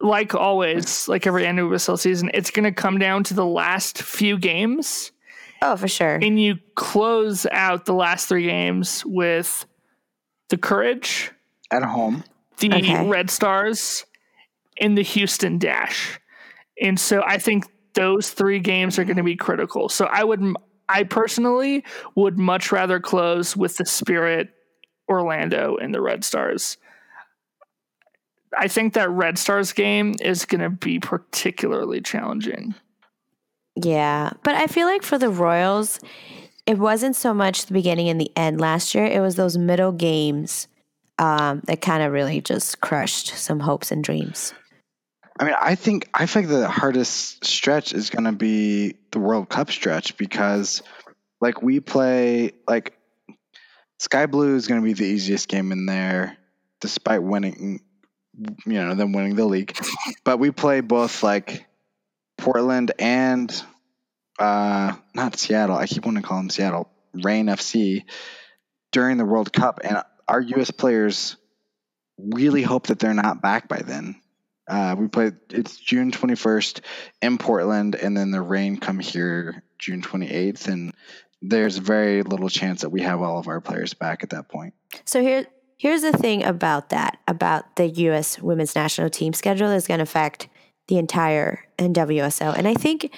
[0.00, 4.38] like always, like every NWSL season, it's going to come down to the last few
[4.38, 5.12] games,
[5.62, 6.16] oh, for sure.
[6.16, 9.66] and you close out the last three games with
[10.48, 11.30] the Courage,
[11.70, 12.24] At home,
[12.58, 13.08] the Okay.
[13.08, 14.04] Red Stars,
[14.80, 16.18] and the Houston Dash.
[16.80, 19.88] And so I think those three games are going to be critical.
[19.88, 20.42] So I would,
[20.88, 21.84] I personally
[22.14, 24.48] would much rather close with the Spirit,
[25.08, 26.78] Orlando, and the Red Stars.
[28.56, 32.74] I think that Red Stars game is going to be particularly challenging.
[33.82, 36.00] Yeah, but I feel like for the Royals,
[36.66, 39.04] it wasn't so much the beginning and the end last year.
[39.04, 40.68] It was those middle games
[41.18, 44.54] um, that kind of really just crushed some hopes and dreams.
[45.38, 49.48] I mean, I think I think the hardest stretch is going to be the World
[49.48, 50.82] Cup stretch because,
[51.40, 52.94] like, we play like
[53.98, 56.36] Sky Blue is going to be the easiest game in there,
[56.80, 57.80] despite winning,
[58.66, 59.78] you know, them winning the league.
[60.24, 61.66] but we play both like
[62.36, 63.62] Portland and
[64.40, 65.76] uh, not Seattle.
[65.76, 68.04] I keep wanting to call them Seattle Reign FC
[68.90, 70.70] during the World Cup, and our U.S.
[70.70, 71.36] players
[72.18, 74.20] really hope that they're not back by then.
[74.66, 75.32] Uh, we play.
[75.50, 76.80] It's June 21st
[77.22, 80.94] in Portland, and then the Reign come here June 28th, and
[81.42, 84.74] there's very little chance that we have all of our players back at that point.
[85.04, 88.40] So here, here's the thing about that about the U.S.
[88.40, 90.48] Women's National Team schedule is going to affect
[90.88, 93.12] the entire NWSL, and I think,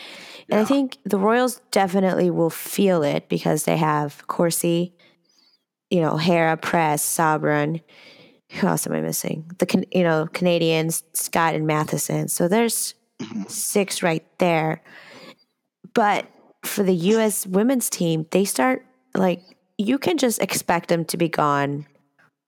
[0.53, 4.93] and I think the Royals definitely will feel it because they have Corsie,
[5.91, 7.81] you know, Hera, Press, Sauerbrunn.
[8.53, 9.51] Who else am I missing?
[9.59, 12.29] The you know Canadians, Scott and Matheson.
[12.29, 13.51] So there's Mhm.
[13.51, 14.83] six right there.
[15.95, 16.27] But
[16.65, 17.47] for the U.S.
[17.47, 18.85] women's team, they start
[19.17, 19.41] like
[19.79, 21.87] you can just expect them to be gone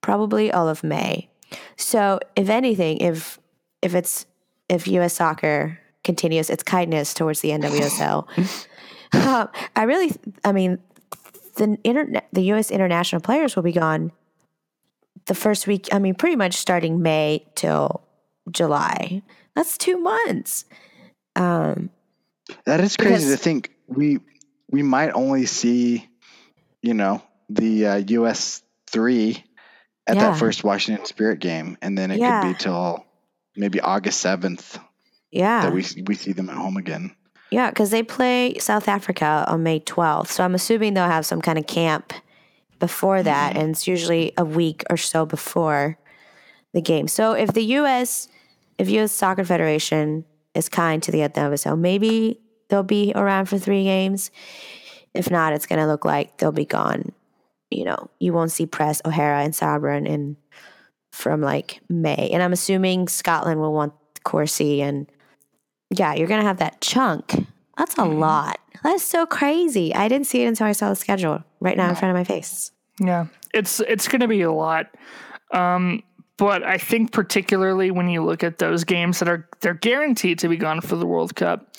[0.03, 1.31] probably all of May.
[1.77, 3.39] So if anything, if
[3.81, 4.27] if it's
[4.69, 5.15] if U.S.
[5.15, 8.27] soccer continues its kindness towards the NWSL,
[9.13, 9.47] uh,
[9.77, 10.13] I really,
[10.45, 10.79] I mean,
[11.57, 12.71] the internet, the U.S.
[12.71, 14.13] international players will be gone
[15.27, 15.89] the first week.
[15.93, 18.03] I mean, pretty much starting May till
[18.51, 19.23] July.
[19.57, 20.65] That's two months.
[21.37, 21.91] Um,
[22.67, 23.71] That is crazy to think.
[23.87, 24.21] We
[24.71, 26.09] we might only see,
[26.83, 28.63] you know, the uh, U.S.
[28.91, 29.45] three
[30.07, 30.31] at Yeah.
[30.31, 32.41] that first Washington Spirit game, and then it Yeah.
[32.41, 33.05] could be till
[33.57, 34.79] maybe August seventh
[35.35, 37.14] yeah, that we we see them at home again.
[37.51, 40.28] Yeah, because they play South Africa on May 12th.
[40.28, 42.12] So I'm assuming they'll have some kind of camp
[42.80, 43.53] before that.
[43.53, 43.61] Mm-hmm.
[43.61, 45.99] And it's usually a week or so before
[46.72, 47.07] the game.
[47.07, 48.28] So if the U.S.
[48.78, 49.12] if U.S.
[49.12, 50.24] Soccer Federation
[50.55, 54.30] is kind to the NWSL, maybe they'll be around for three games.
[55.14, 57.12] If not, it's going to look like they'll be gone.
[57.70, 60.37] You know, you won't see Press, O'Hara, and Sauerbrunn in
[61.12, 62.30] from like May.
[62.32, 63.93] And I'm assuming Scotland will want
[64.24, 65.07] Corsie and
[65.99, 67.47] yeah, you're gonna have that chunk.
[67.76, 68.18] That's a Mhm.
[68.18, 68.59] lot.
[68.82, 69.95] That's so crazy.
[69.95, 72.24] I didn't see it until I saw the schedule right now in front of my
[72.24, 72.70] face.
[73.01, 74.86] Yeah, it's it's going to be a lot.
[75.53, 76.03] Um,
[76.36, 80.49] but I think particularly when you look at those games that are they're guaranteed to
[80.49, 81.74] be gone for the World Cup,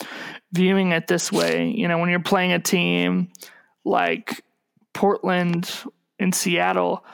[0.51, 3.30] viewing it this way, you know, when you're playing a team
[3.86, 4.41] like
[4.93, 5.72] Portland
[6.20, 7.05] and Seattle,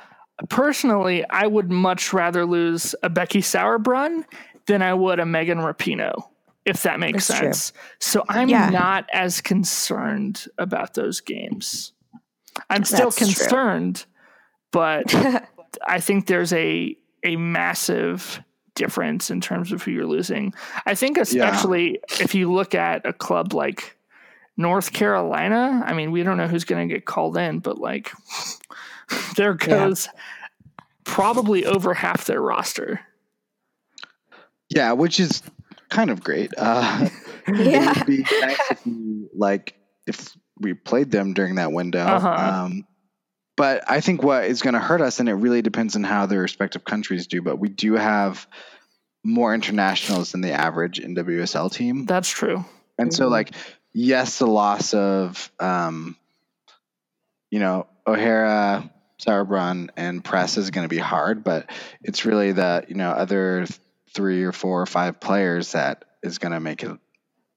[0.49, 4.23] personally, I would much rather lose a Becky Sauerbrunn
[4.67, 6.23] than I would a Megan Rapinoe,
[6.66, 7.47] if that makes That's true.
[7.53, 7.74] sense.
[7.99, 8.70] So I'm Yeah.
[8.70, 11.93] not as concerned about those games.
[12.70, 13.26] I'm still That's true.
[13.28, 14.05] concerned,
[14.72, 15.14] but
[15.88, 18.41] I think there's a a massive
[18.76, 20.53] difference in terms of who you're losing.
[20.86, 23.95] I think especially if you look at a club like
[24.57, 28.12] North Carolina, I mean, we don't know who's going to get called in, but like
[29.36, 30.09] there goes
[31.03, 33.01] probably over half their roster.
[34.70, 35.41] Yeah, which is
[35.91, 36.51] kind of great.
[36.57, 37.07] Uh,
[37.47, 37.91] Yeah.
[37.91, 39.75] it would be nice if we, like
[40.07, 42.03] if we played them during that window.
[42.03, 42.63] Uh-huh.
[42.65, 42.87] Um,
[43.57, 46.25] but I think what is going to hurt us, and it really depends on how
[46.25, 47.41] their respective countries do.
[47.41, 48.47] But we do have
[49.23, 52.65] more internationals than the average NWSL team, That's true.
[52.97, 53.53] and so like
[53.93, 56.15] yes, the loss of um,
[57.51, 58.89] you know O'Hara,
[59.21, 61.69] Sauerbrunn, and Press is going to be hard, but
[62.01, 63.67] it's really the you know other
[64.14, 66.91] three or four or five players that is going to make it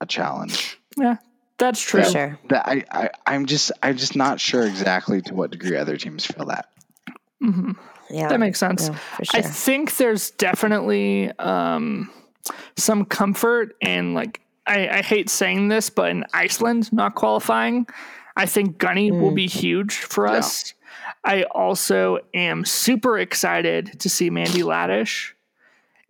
[0.01, 0.79] a challenge.
[0.97, 1.17] Yeah,
[1.59, 2.03] that's true.
[2.03, 2.39] For sure.
[2.51, 6.25] That I, I I'm just I'm just not sure exactly to what degree other teams
[6.27, 6.67] feel that.
[7.41, 7.73] hmm
[8.11, 8.29] Yeah.
[8.29, 8.89] That makes sense.
[8.89, 12.11] No, for I think there's definitely um,
[12.77, 17.87] some comfort in like I, I hate saying this, but in Iceland not qualifying,
[18.37, 19.37] I think Gunny will Mm.
[19.37, 20.39] be huge for Yeah.
[20.39, 20.73] us.
[21.23, 25.34] I also am super excited to see Mandy Laddish.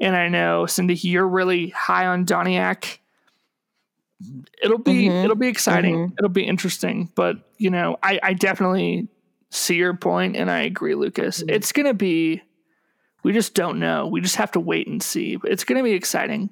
[0.01, 2.99] And I know Cindy, you're really high on Doniak.
[4.63, 5.25] It'll be Mhm.
[5.25, 6.13] it'll be exciting.
[6.19, 7.11] It'll be interesting.
[7.15, 9.09] But you know, I, I definitely
[9.51, 11.39] see your point and I agree, Lucas.
[11.41, 11.51] Mm-hmm.
[11.51, 12.43] It's gonna be
[13.23, 14.07] we just don't know.
[14.07, 15.37] We just have to wait and see.
[15.37, 16.51] But it's gonna be exciting.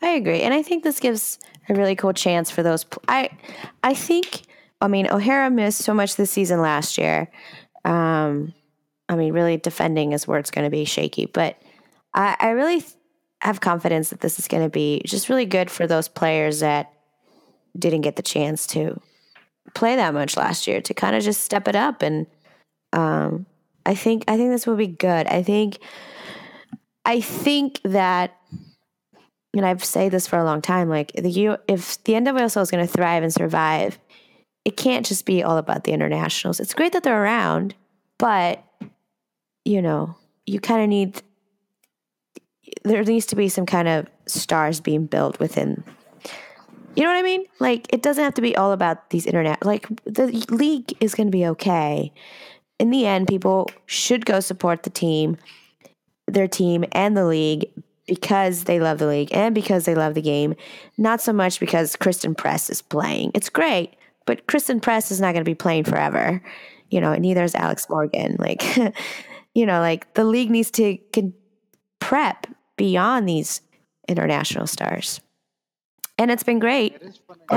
[0.00, 1.38] I agree, and I think this gives
[1.68, 2.84] a really cool chance for those.
[2.84, 3.30] pl- I,
[3.82, 4.42] I think.
[4.80, 7.28] I mean, O'Hara missed so much this season last year.
[7.84, 8.54] Um,
[9.08, 11.60] I mean, really defending is where it's going to be shaky, but
[12.14, 12.84] I, I really
[13.40, 16.92] have confidence that this is going to be just really good for those players that
[17.78, 19.00] didn't get the chance to
[19.74, 22.26] play that much last year to kind of just step it up and
[22.92, 23.46] um,
[23.84, 25.26] I think I think this will be good.
[25.26, 25.78] I think
[27.04, 28.36] I think that
[29.54, 32.70] and I've said this for a long time, like the U if the NWSL is
[32.70, 33.98] going to thrive and survive,
[34.64, 36.60] it can't just be all about the internationals.
[36.60, 37.74] It's great that they're around,
[38.18, 38.62] but
[39.64, 41.22] you know, you kind of need
[42.84, 45.82] there needs to be some kind of stars being built within
[46.98, 47.44] you know what I mean?
[47.60, 51.28] Like it doesn't have to be all about these internet like the league is going
[51.28, 52.12] to be okay.
[52.80, 55.36] In the end, people should go support the team,
[56.26, 57.66] their team and the league
[58.08, 60.56] because they love the league and because they love the game,
[60.96, 63.30] not so much because Christen Press is playing.
[63.32, 63.94] It's great,
[64.26, 66.42] but Christen Press is not going to be playing forever.
[66.90, 68.34] You know, neither is Alex Morgan.
[68.40, 68.64] Like,
[69.54, 70.98] you know, like the league needs to
[72.00, 72.48] prep
[72.78, 73.60] beyond these
[74.08, 75.20] international stars.
[76.16, 76.96] And it's been great.
[77.02, 77.10] Yeah.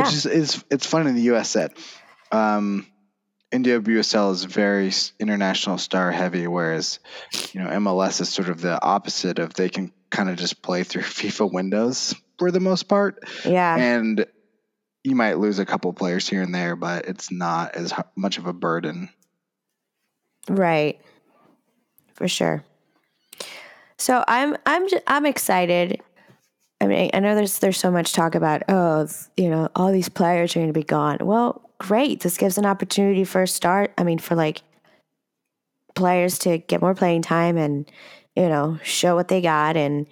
[0.04, 1.54] Which is, is it's fun in the U.S.
[1.54, 1.78] that
[2.32, 2.86] um,
[3.52, 7.00] NWSL is very international star heavy, whereas
[7.54, 10.84] you know MLS is sort of the opposite of they can kind of just play
[10.84, 13.76] through FIFA windows for the most part, Yeah.
[13.78, 14.26] and
[15.04, 18.46] you might lose a couple players here and there, but it's not as much of
[18.46, 19.10] a burden.
[20.48, 21.00] Right.
[22.14, 22.64] For sure.
[24.02, 26.02] So I'm I'm just, I'm excited.
[26.82, 30.10] I mean, I know there's there's so much talk about oh, you know, all these
[30.10, 31.20] players are going to be gone.
[31.22, 32.22] Well, great.
[32.22, 33.94] This gives an opportunity for a start.
[34.00, 34.64] I mean, for like
[35.94, 37.86] players to get more playing time and
[38.36, 40.08] you know show what they got, and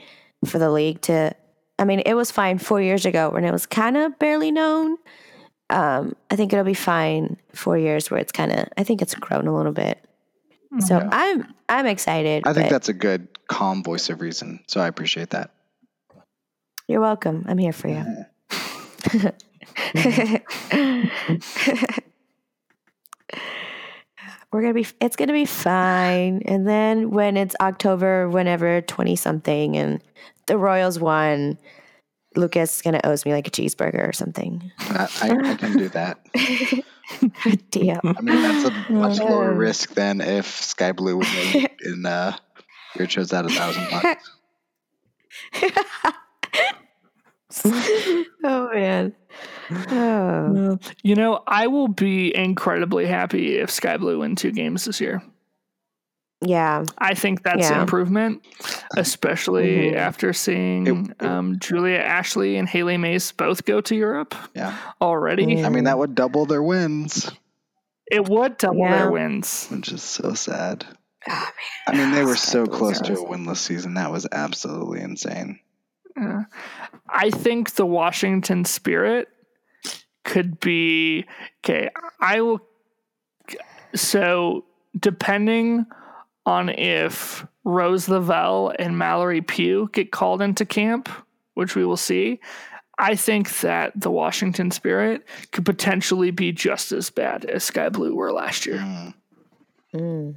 [0.45, 1.35] for the league to.
[1.79, 4.97] I mean, it was fine four years ago when it was kind of barely known.
[5.71, 8.67] Um, I think it'll be fine four years where it's kind of.
[8.77, 9.97] I think it's grown a little bit.
[10.71, 10.79] Hmm.
[10.81, 11.09] So Yeah.
[11.11, 12.43] I'm I'm excited.
[12.45, 14.59] I think that's a good, calm voice of reason.
[14.67, 15.51] So I appreciate that.
[16.87, 17.45] you're welcome.
[17.47, 18.03] I'm here for you.
[24.51, 24.87] We're gonna be.
[24.99, 26.41] It's gonna be fine.
[26.45, 30.01] And then when it's October, whenever twenty something, and
[30.47, 31.59] the Royals won,
[32.35, 34.71] Lucas is gonna owes me like a cheeseburger or something.
[34.79, 36.19] I, I, I can do that.
[37.71, 37.99] Damn.
[38.03, 42.37] I mean, that's a much lower risk than if Sky Blue would win in uh,
[42.97, 44.31] your chose out a thousand bucks.
[48.43, 49.15] oh man.
[49.71, 50.77] Oh.
[51.03, 55.23] You know, I will be incredibly happy if Sky Blue win two games this year.
[56.41, 56.85] Yeah.
[56.97, 57.81] I think that's an Yeah.
[57.81, 58.45] improvement,
[58.95, 59.95] especially Mhm.
[59.95, 64.73] after seeing It- it- um, Julia Ashley and Hailie Mace both go to Europe Yeah.
[65.01, 65.45] already.
[65.47, 65.65] Mm.
[65.65, 67.29] I mean, that would double their wins,
[68.11, 68.97] It would double Yeah.
[68.97, 69.67] their wins.
[69.69, 70.83] which is so sad.
[71.29, 71.49] Oh,
[71.87, 73.93] I mean, they were so close to a winless season.
[73.95, 75.59] That was absolutely insane.
[76.17, 76.45] Yeah.
[77.07, 79.27] I think the Washington Spirit
[80.23, 81.25] could be
[81.63, 81.89] okay.
[82.19, 82.61] I will.
[83.93, 84.65] So,
[84.99, 85.85] depending
[86.45, 91.09] on if Rose Lavelle and Mallory Pugh get called into camp,
[91.53, 92.39] which we will see,
[92.97, 98.13] I think that the Washington Spirit could potentially be just as bad as Sky Blue
[98.13, 98.77] were last year.
[98.77, 99.13] Mm.
[99.93, 100.35] Mm.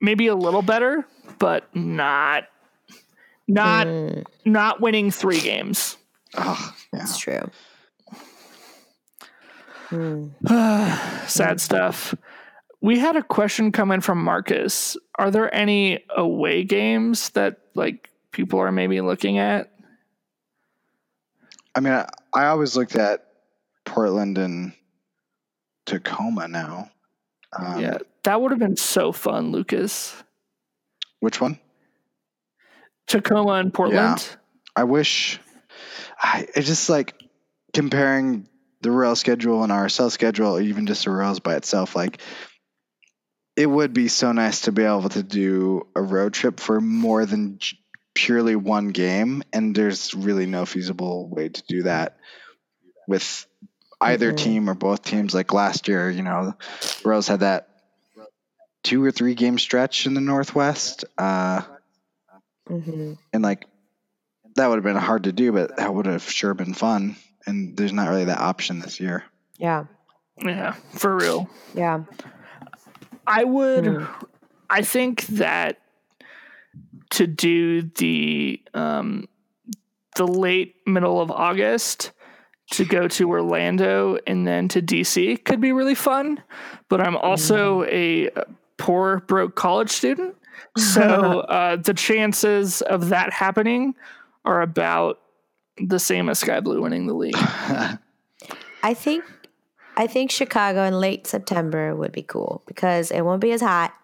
[0.00, 1.06] Maybe a little better,
[1.38, 2.44] but not
[3.48, 5.96] not Mm, not winning three games.
[6.36, 7.02] Oh, yeah.
[7.02, 7.50] it's true.
[9.90, 10.32] Mm.
[11.28, 12.14] Sad stuff.
[12.84, 14.98] We had a question come in from Marcus.
[15.18, 19.72] Are there any away games that like people are maybe looking at?
[21.74, 23.26] I mean, I, I always looked at
[23.86, 24.74] Portland and
[25.86, 26.90] Tacoma now.
[27.58, 30.22] Um, yeah, that would have been so fun, Lucas.
[31.20, 31.58] Which one?
[33.06, 34.28] Tacoma and Portland.
[34.28, 34.36] Yeah.
[34.76, 35.40] I wish.
[36.20, 37.14] I it's just like
[37.72, 38.46] comparing
[38.82, 41.96] the rail schedule and RSL schedule, or even just the rails by itself.
[41.96, 42.20] Like,
[43.56, 47.24] it would be so nice to be able to do a road trip for more
[47.26, 47.78] than j-
[48.14, 52.16] purely one game, and there's really no feasible way to do that
[53.08, 53.46] with
[54.00, 54.36] either Mhm.
[54.36, 55.34] team or both teams.
[55.34, 56.54] Like last year, you know,
[57.04, 57.68] rose had that
[58.82, 61.04] two or three game stretch in the Northwest.
[61.16, 61.62] Uh,
[62.66, 63.66] hmm and like
[64.56, 67.16] that would have been hard to do, but that would have sure been fun.
[67.46, 69.24] And there's not really that option this year.
[69.58, 69.84] Yeah.
[70.42, 71.48] Yeah, for real.
[71.74, 72.04] Yeah.
[73.26, 73.86] I would.
[73.86, 74.04] Hmm.
[74.70, 75.80] I think that
[77.10, 79.28] to do the um,
[80.16, 82.12] the late middle of August
[82.72, 86.42] to go to Orlando and then to DC could be really fun.
[86.88, 88.30] But I'm also a
[88.78, 90.34] poor broke college student,
[90.76, 93.94] so uh, the chances of that happening
[94.44, 95.20] are about
[95.78, 97.36] the same as Sky Blue winning the league.
[98.82, 99.24] I think
[99.96, 103.94] I think Chicago in late September would be cool because it won't be as hot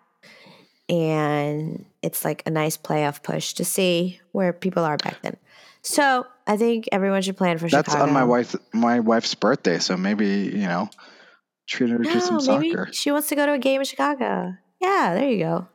[0.88, 5.36] and it's like a nice playoff push to see where people are back then.
[5.82, 7.98] So I think everyone should plan for That's Chicago.
[7.98, 10.90] That's on my wife my wife's birthday, so maybe you know
[11.66, 12.88] treat her to No, some maybe soccer.
[12.92, 14.54] she wants to go to a game in Chicago.
[14.80, 15.68] Yeah, there you go.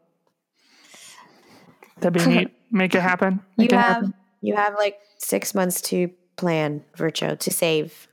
[1.99, 2.51] That'd be neat.
[2.71, 3.41] Make it happen.
[3.57, 4.13] Make You it have happen.
[4.41, 8.07] you have like six months to plan, Virtuo, to save.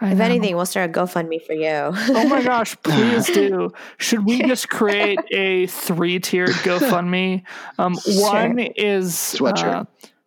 [0.00, 0.24] I If know.
[0.24, 1.70] anything, we'll start a GoFundMe for you.
[2.14, 3.70] Oh my gosh, please do.
[3.98, 7.42] Should we just create a three tiered GoFundMe?
[7.78, 8.30] Um, Sure.
[8.30, 9.64] One is Sweatshirt.
[9.64, 9.84] uh,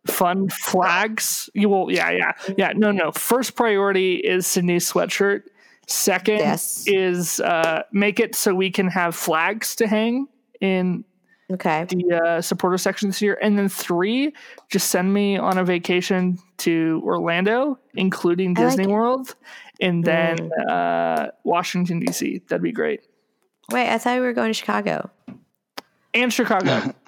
[0.08, 1.50] fund flags.
[1.54, 2.72] You will, yeah, yeah, yeah.
[2.76, 3.12] No, no.
[3.12, 5.44] First priority is Cindy's sweatshirt.
[5.88, 6.84] Second Yes.
[6.88, 10.28] is uh, make it so we can have flags to hang
[10.62, 11.04] in
[11.54, 11.86] okay.
[11.90, 13.38] the uh, supporter section this year.
[13.42, 14.34] And then three,
[14.70, 18.90] just send me on a vacation to Orlando, including I Disney it.
[18.90, 19.36] World,
[19.82, 22.42] and then uh, Washington, D.C.
[22.48, 23.02] That'd be great.
[23.72, 25.10] Wait, I thought we were going to Chicago.
[26.14, 26.94] And Chicago.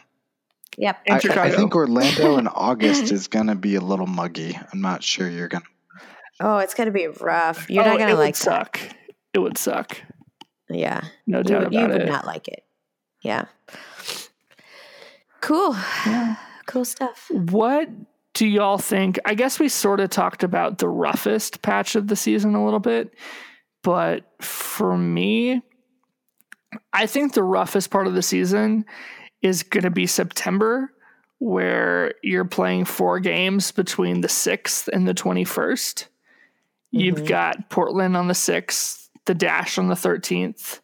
[0.78, 1.02] Yep.
[1.06, 1.42] and I, Chicago.
[1.42, 4.58] I think Orlando in August is gonna be a little muggy.
[4.72, 5.66] I'm not sure you're gonna.
[6.40, 7.70] Oh, it's gonna be rough.
[7.70, 8.80] You're Oh, not gonna it like would suck.
[9.34, 10.02] It would suck.
[10.70, 11.02] Yeah.
[11.28, 12.10] No doubt you about would it.
[12.10, 12.64] not like it.
[13.22, 13.46] Yeah.
[15.42, 15.76] Cool.
[16.06, 16.36] Yeah.
[16.68, 17.28] Cool stuff.
[17.32, 17.90] What
[18.34, 19.20] do y'all think?
[19.26, 22.80] I guess we sort of talked about the roughest patch of the season a little
[22.80, 23.14] bit,
[23.84, 25.62] but for me,
[26.94, 28.86] I think the roughest part of the season
[29.42, 30.94] is going to be September,
[31.40, 36.08] where you're playing four games between the 6th and the 21st.
[36.92, 37.28] You've Mhm.
[37.28, 40.82] got Portland on the 6th, the Dash on the 13th,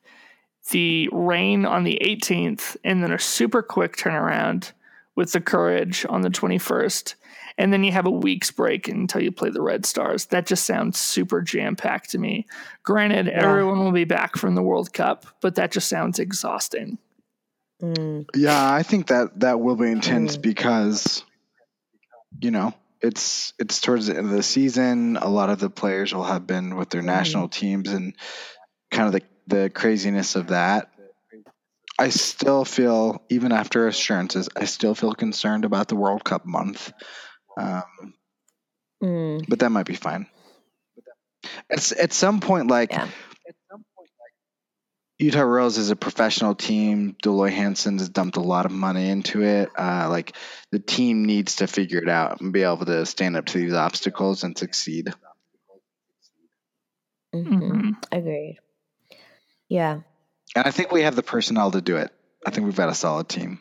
[0.72, 4.72] the Reign on the 18th, and then a super quick turnaround
[5.16, 7.16] with the Courage on the 21st.
[7.60, 10.26] And then you have a week's break until you play the Red Stars.
[10.28, 12.46] That just sounds super jam packed to me.
[12.84, 17.00] Granted, everyone will be back from the World Cup, but that just sounds exhausting.
[17.82, 20.42] Mm, Yeah, I think that that will be intense Mm.
[20.44, 21.24] because,
[22.40, 25.18] you know, it's it's towards the end of the season.
[25.18, 28.14] A lot of the players will have been with their national teams, and
[28.92, 30.90] kind of the the craziness of that.
[32.00, 36.94] I still feel, even after assurances, I still feel concerned about the World Cup month.
[37.60, 38.14] Um,
[39.04, 40.28] mm, but that might be fine.
[41.70, 43.10] It's at some point like Yeah.
[45.20, 47.16] Utah Royals is a professional team.
[47.24, 49.70] Dell Loy Hansen has dumped a lot of money into it.
[49.78, 50.36] Uh, like
[50.72, 53.74] the team needs to figure it out and be able to stand up to these
[53.74, 55.14] obstacles and succeed.
[57.34, 57.62] mhm.
[57.62, 57.92] Mhm.
[58.12, 58.60] Agreed.
[59.70, 60.02] Yeah.
[60.56, 62.12] And I think we have the personnel to do it.
[62.46, 63.60] I think we've got a solid team.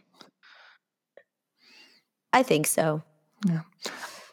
[2.33, 3.03] I think so.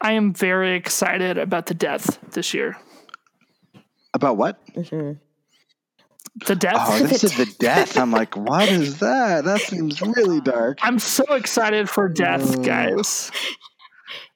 [0.02, 2.78] I am very excited about the death this year.
[4.14, 4.60] About what?
[4.76, 5.14] hmm
[6.46, 6.76] The death.
[6.78, 7.58] Oh, this is the death.
[7.94, 7.98] death.
[7.98, 9.46] I'm like, what is that?
[9.46, 10.80] That seems really dark.
[10.82, 12.64] I'm so excited for death, Oh.
[12.64, 13.32] Guys.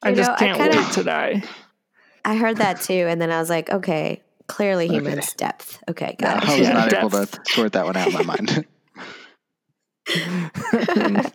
[0.02, 1.44] I You just know, I can't kinda- wait to die.
[2.26, 5.16] I heard that too, and then I was like, okay, clearly he Okay.
[5.16, 5.82] means depth.
[5.89, 6.60] Okay, Yeah, got I it.
[6.60, 8.66] was Yeah, not able to sort that one out in my mind.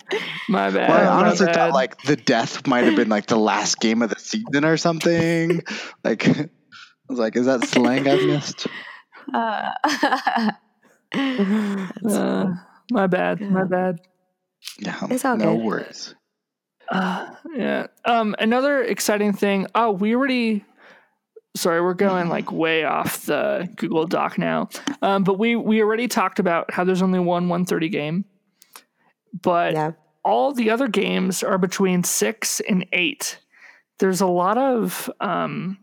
[0.49, 0.89] My bad.
[0.89, 1.55] well, I honestly bad.
[1.55, 4.77] thought like the death might have been like the last game of the season or
[4.77, 5.63] something.
[6.05, 6.49] Like I
[7.09, 8.67] was like, is that slang I've missed?
[9.33, 9.71] Uh,
[11.15, 12.55] Uh,
[12.91, 13.41] my bad.
[13.43, 14.01] My bad.
[14.79, 15.65] Yeah, It's all no good.
[15.65, 16.15] worries.
[16.91, 17.87] Uh, yeah.
[18.05, 19.67] Um, another exciting thing.
[19.75, 20.65] Oh, we already.
[21.55, 24.69] Sorry, we're going like way off the Google Doc now.
[25.03, 28.25] Um, but we we already talked about how there's only one 130 game,
[29.43, 29.93] but yeah.
[30.25, 33.39] all the other games are between six and eight.
[33.99, 35.77] There's a lot of um,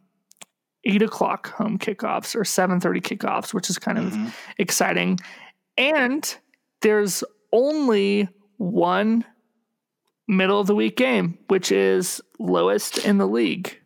[0.85, 4.33] eight o'clock home kickoffs or seven thirty kickoffs, which is kind of Mhm.
[4.57, 5.19] exciting.
[5.77, 6.35] And
[6.81, 9.23] there's only one
[10.27, 13.77] middle of the week game, which is lowest in the league.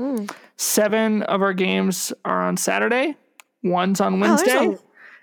[0.00, 0.30] Mm.
[0.56, 3.16] Seven of our games are on Saturday,
[3.62, 4.78] one's on there's Wednesday, a-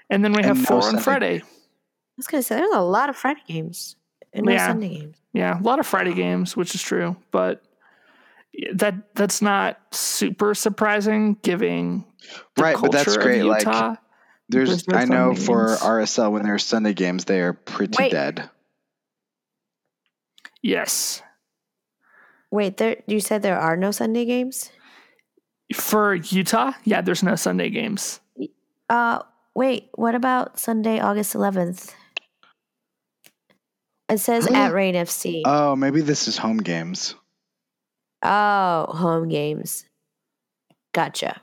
[0.10, 1.02] and then we have And no four on Sunday.
[1.04, 1.36] Friday.
[1.42, 1.44] I
[2.18, 3.96] was gonna say there's a lot of Friday games
[4.34, 4.68] and no Yeah.
[4.68, 5.18] Sunday games.
[5.34, 7.64] Yeah, a lot of Friday games, which is true, but
[8.74, 12.04] that that's not super surprising given
[12.56, 13.44] the Right, but that's great.
[13.44, 13.96] Like Utah.
[14.50, 15.68] there's, There's I know Sunday for.
[15.78, 18.12] RSL when there's Sunday games, they are pretty Wait.
[18.12, 18.50] dead.
[20.62, 21.22] yes.
[22.52, 24.72] Wait, there you said there are no Sunday games?
[25.76, 28.20] For Utah, yeah, there's no Sunday games.
[28.90, 29.20] Uh
[29.56, 31.94] wait, what about Sunday, August eleventh?
[34.10, 35.42] It says at Reign FC.
[35.46, 37.16] Oh, maybe this is home games.
[38.24, 39.86] oh, home games.
[40.94, 41.42] Gotcha.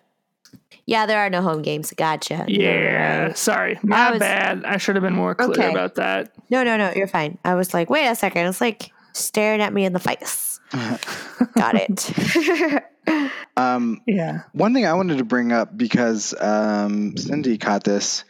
[0.84, 1.92] Yeah, there are no home games.
[1.96, 2.44] Gotcha.
[2.46, 3.38] You're Yeah, right.
[3.38, 4.64] sorry, my was- bad.
[4.64, 5.70] I should have been more clear Okay.
[5.70, 6.32] about that.
[6.50, 7.38] No, no, no, you're fine.
[7.44, 8.46] I was like, wait a second.
[8.46, 10.60] It's like staring at me in the face.
[10.72, 12.84] Got it.
[13.56, 18.24] um, Yeah, One thing I wanted to bring up because um, Cindy caught this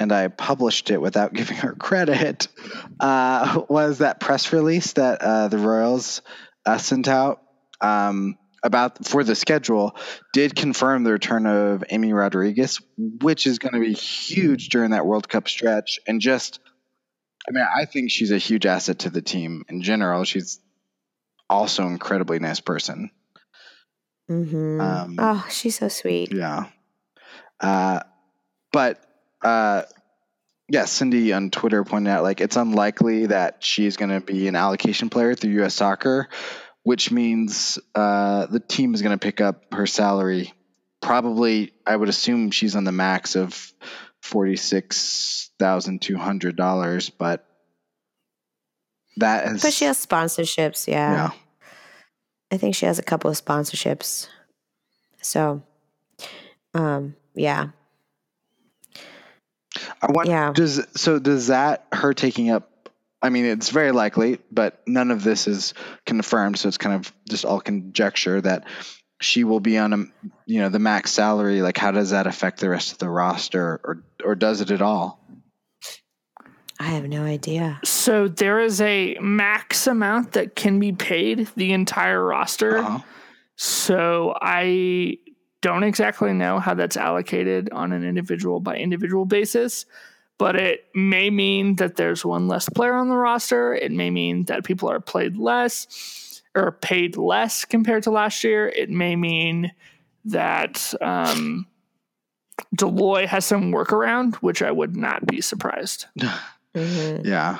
[0.00, 2.48] and I published it without giving her credit
[3.00, 6.22] uh, was that press release that uh, the Royals
[6.66, 7.42] uh, sent out
[7.80, 9.96] um, about for the schedule
[10.32, 15.06] did confirm the return of Amy Rodriguez, which is going to be huge during that
[15.06, 16.00] World Cup stretch.
[16.06, 16.60] And just,
[17.48, 20.24] I mean, I think she's a huge asset to the team in general.
[20.24, 20.60] She's
[21.48, 23.10] also an incredibly nice person.
[24.28, 26.32] hmm Um, oh, she's so sweet.
[26.32, 26.66] Yeah.
[27.58, 28.00] Uh,
[28.70, 29.02] but
[29.42, 29.82] uh,
[30.68, 34.56] yeah, Cindy on Twitter pointed out like it's unlikely that she's going to be an
[34.56, 35.74] allocation player through U.S.
[35.74, 36.28] Soccer,
[36.82, 40.52] which means uh, the team is going to pick up her salary.
[41.00, 43.72] Probably, I would assume she's on the max of
[44.22, 47.44] forty six thousand two hundred dollars, but
[49.16, 50.86] that is But she has sponsorships.
[50.86, 51.12] Yeah.
[51.12, 51.30] yeah.
[52.50, 54.28] I think she has a couple of sponsorships.
[55.20, 55.62] So,
[56.74, 57.68] um, yeah.
[60.00, 60.52] I wonder, Yeah.
[60.54, 62.90] Does so does that her taking up?
[63.20, 65.74] I mean, it's very likely, but none of this is
[66.06, 68.64] confirmed, so it's kind of just all conjecture that
[69.20, 69.96] she will be on a
[70.46, 71.62] you know the max salary.
[71.62, 74.82] Like, how does that affect the rest of the roster, or or does it at
[74.82, 75.20] all?
[76.80, 77.80] I have no idea.
[77.84, 82.78] so there is a max amount that can be paid the entire roster.
[82.78, 83.00] Uh-huh.
[83.56, 85.18] So I
[85.60, 89.86] don't exactly know how that's allocated on an individual by individual basis,
[90.38, 93.74] but it may mean that there's one less player on the roster.
[93.74, 95.88] It may mean that people are played less
[96.58, 98.68] or paid less compared to last year.
[98.68, 99.72] It may mean
[100.26, 101.66] that um,
[102.74, 106.06] Dell Loy has some workaround, which I would not be surprised.
[106.18, 106.34] Mhm.
[107.24, 107.58] Yeah,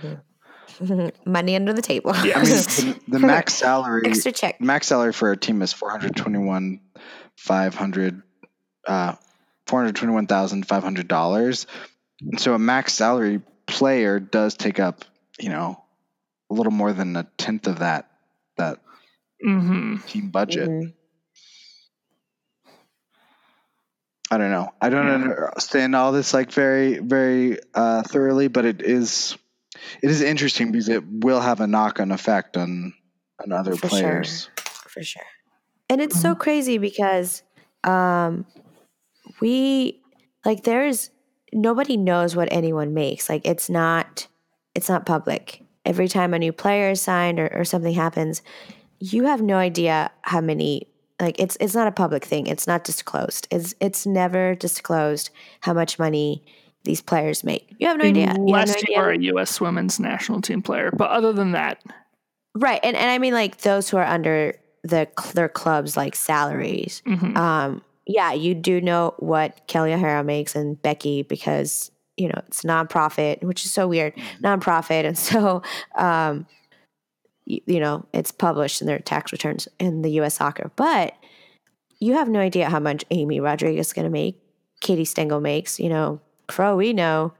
[1.26, 2.12] Money under the table.
[2.14, 4.60] I mean the, the max salary Extra check.
[4.60, 6.80] max salary for our team is four hundred twenty one
[7.36, 8.22] five hundred
[8.86, 9.14] uh
[9.66, 11.66] four hundred twenty one thousand five hundred dollars.
[12.36, 15.04] So a max salary player does take up,
[15.40, 15.82] you know,
[16.50, 18.07] a little more than a tenth of that
[18.58, 18.78] that
[19.42, 20.68] hmm team budget.
[20.68, 20.94] Mhm.
[24.30, 24.70] I don't know.
[24.80, 25.14] I don't Yeah.
[25.48, 29.36] understand all this like very very uh thoroughly, but it is
[30.02, 32.92] it is interesting because it will have a knock on effect on
[33.42, 33.88] on other For sure.
[33.88, 34.50] players.
[34.88, 35.22] for sure.
[35.88, 37.42] And it's so crazy because
[37.84, 38.44] um
[39.40, 40.02] we
[40.44, 41.10] like there's
[41.52, 43.28] nobody knows what anyone makes.
[43.28, 44.26] Like it's not
[44.74, 45.62] it's not public.
[45.88, 48.42] Every time a new player is signed or, or something happens,
[49.00, 50.86] you have no idea how many
[51.20, 52.46] like it's it's not a public thing.
[52.46, 53.48] It's not disclosed.
[53.50, 55.30] It's it's never disclosed
[55.60, 56.44] how much money
[56.84, 57.74] these players make.
[57.78, 58.22] You have no idea.
[58.22, 59.60] You have no Unless you are a U.S.
[59.60, 60.90] women's national team player.
[60.92, 61.82] But other than that,
[62.54, 62.80] Right.
[62.82, 67.02] And and I mean like those who are under the their clubs like salaries.
[67.06, 67.36] Mhm.
[67.36, 72.62] Um, yeah, you do know what Kelly O'Hara makes and Becky because you know it's
[72.62, 75.62] nonprofit, which is so weird, nonprofit, and so
[75.94, 76.46] um,
[77.46, 80.34] you, you know it's published in their tax returns in the U.S.
[80.34, 81.14] Soccer, but
[82.00, 84.40] you have no idea how much Amy Rodriguez is going to make,
[84.80, 85.80] Katie Stengel makes.
[85.80, 86.20] You know,
[86.58, 87.32] all we know,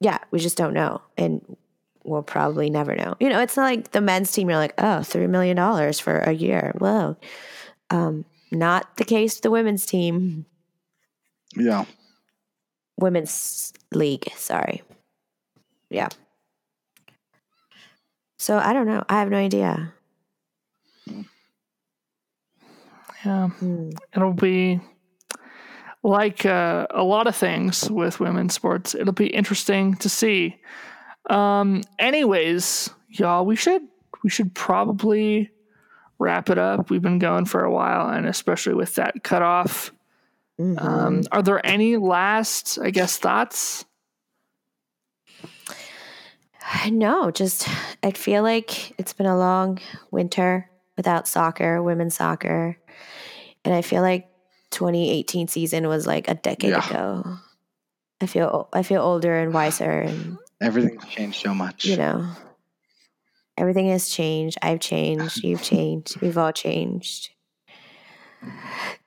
[0.00, 1.42] yeah, we just don't know, and
[2.04, 3.14] we'll probably never know.
[3.18, 4.48] You know, it's not like the men's team.
[4.48, 6.74] You're like, oh, three million dollars for a year.
[6.78, 7.16] Whoa.
[7.90, 10.46] Um, not the case with the women's team,
[11.56, 11.84] Yeah.
[12.98, 14.28] Women's league.
[14.36, 14.82] Sorry.
[15.90, 16.08] Yeah.
[18.38, 19.04] So I don't know.
[19.08, 19.92] I have no idea.
[23.24, 23.48] Yeah.
[23.48, 23.90] Hmm.
[24.14, 24.80] It'll be
[26.02, 28.94] like uh, a lot of things with women's sports.
[28.94, 30.60] It'll be interesting to see.
[31.30, 33.82] Um, anyways, y'all, we should
[34.22, 35.50] we should probably
[36.18, 36.90] wrap it up.
[36.90, 39.90] We've been going for a while, and especially with that cutoff.
[40.60, 40.80] Mhm.
[40.80, 43.84] Um, are there any last, I guess, thoughts?
[46.90, 47.68] No, just
[48.02, 49.78] I feel like it's been a long
[50.10, 52.76] winter without soccer, women's soccer.
[53.64, 54.28] And I feel like
[54.70, 56.88] 2018 season was like a decade Yeah.
[56.88, 57.36] ago.
[58.20, 61.84] I feel I feel older and wiser and Everything's changed so much.
[61.84, 62.26] you know
[63.56, 64.58] everything has changed.
[64.62, 67.30] I've changed, you've changed, we've all changed.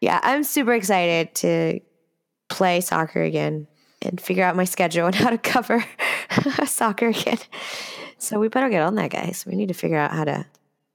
[0.01, 1.79] Yeah, I'm super excited to
[2.49, 3.67] play soccer again
[4.01, 5.83] and figure out my schedule and how to cover
[6.65, 7.37] soccer again.
[8.19, 9.45] So we better get on that, guys.
[9.47, 10.45] We need to figure out how to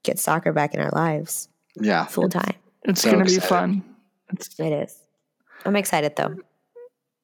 [0.03, 2.05] get soccer back in our lives Yeah.
[2.07, 2.55] full time.
[2.85, 3.85] It's So going to be fun.
[4.33, 4.99] It's, It is.
[5.65, 6.37] I'm excited though.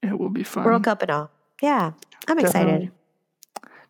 [0.03, 0.65] it will be fun.
[0.65, 1.31] World Cup and all.
[1.61, 1.93] Yeah,
[2.29, 2.93] I'm excited.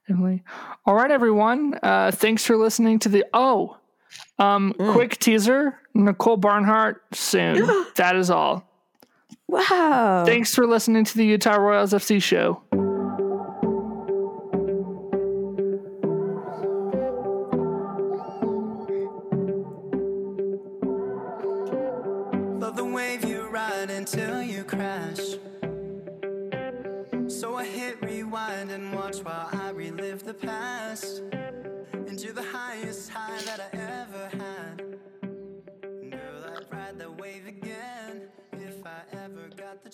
[0.08, 0.42] Definitely.
[0.86, 1.78] All right, everyone.
[1.82, 3.26] Uh, thanks for listening to the.
[3.34, 3.76] Oh,
[4.38, 4.92] um, Mm.
[4.92, 7.66] quick teaser: Nicole Barnhart soon.
[7.96, 8.64] that is all.
[9.48, 10.24] Wow.
[10.26, 12.62] Thanks for listening to the Utah Royals FC show.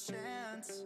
[0.06, 0.84] Chance.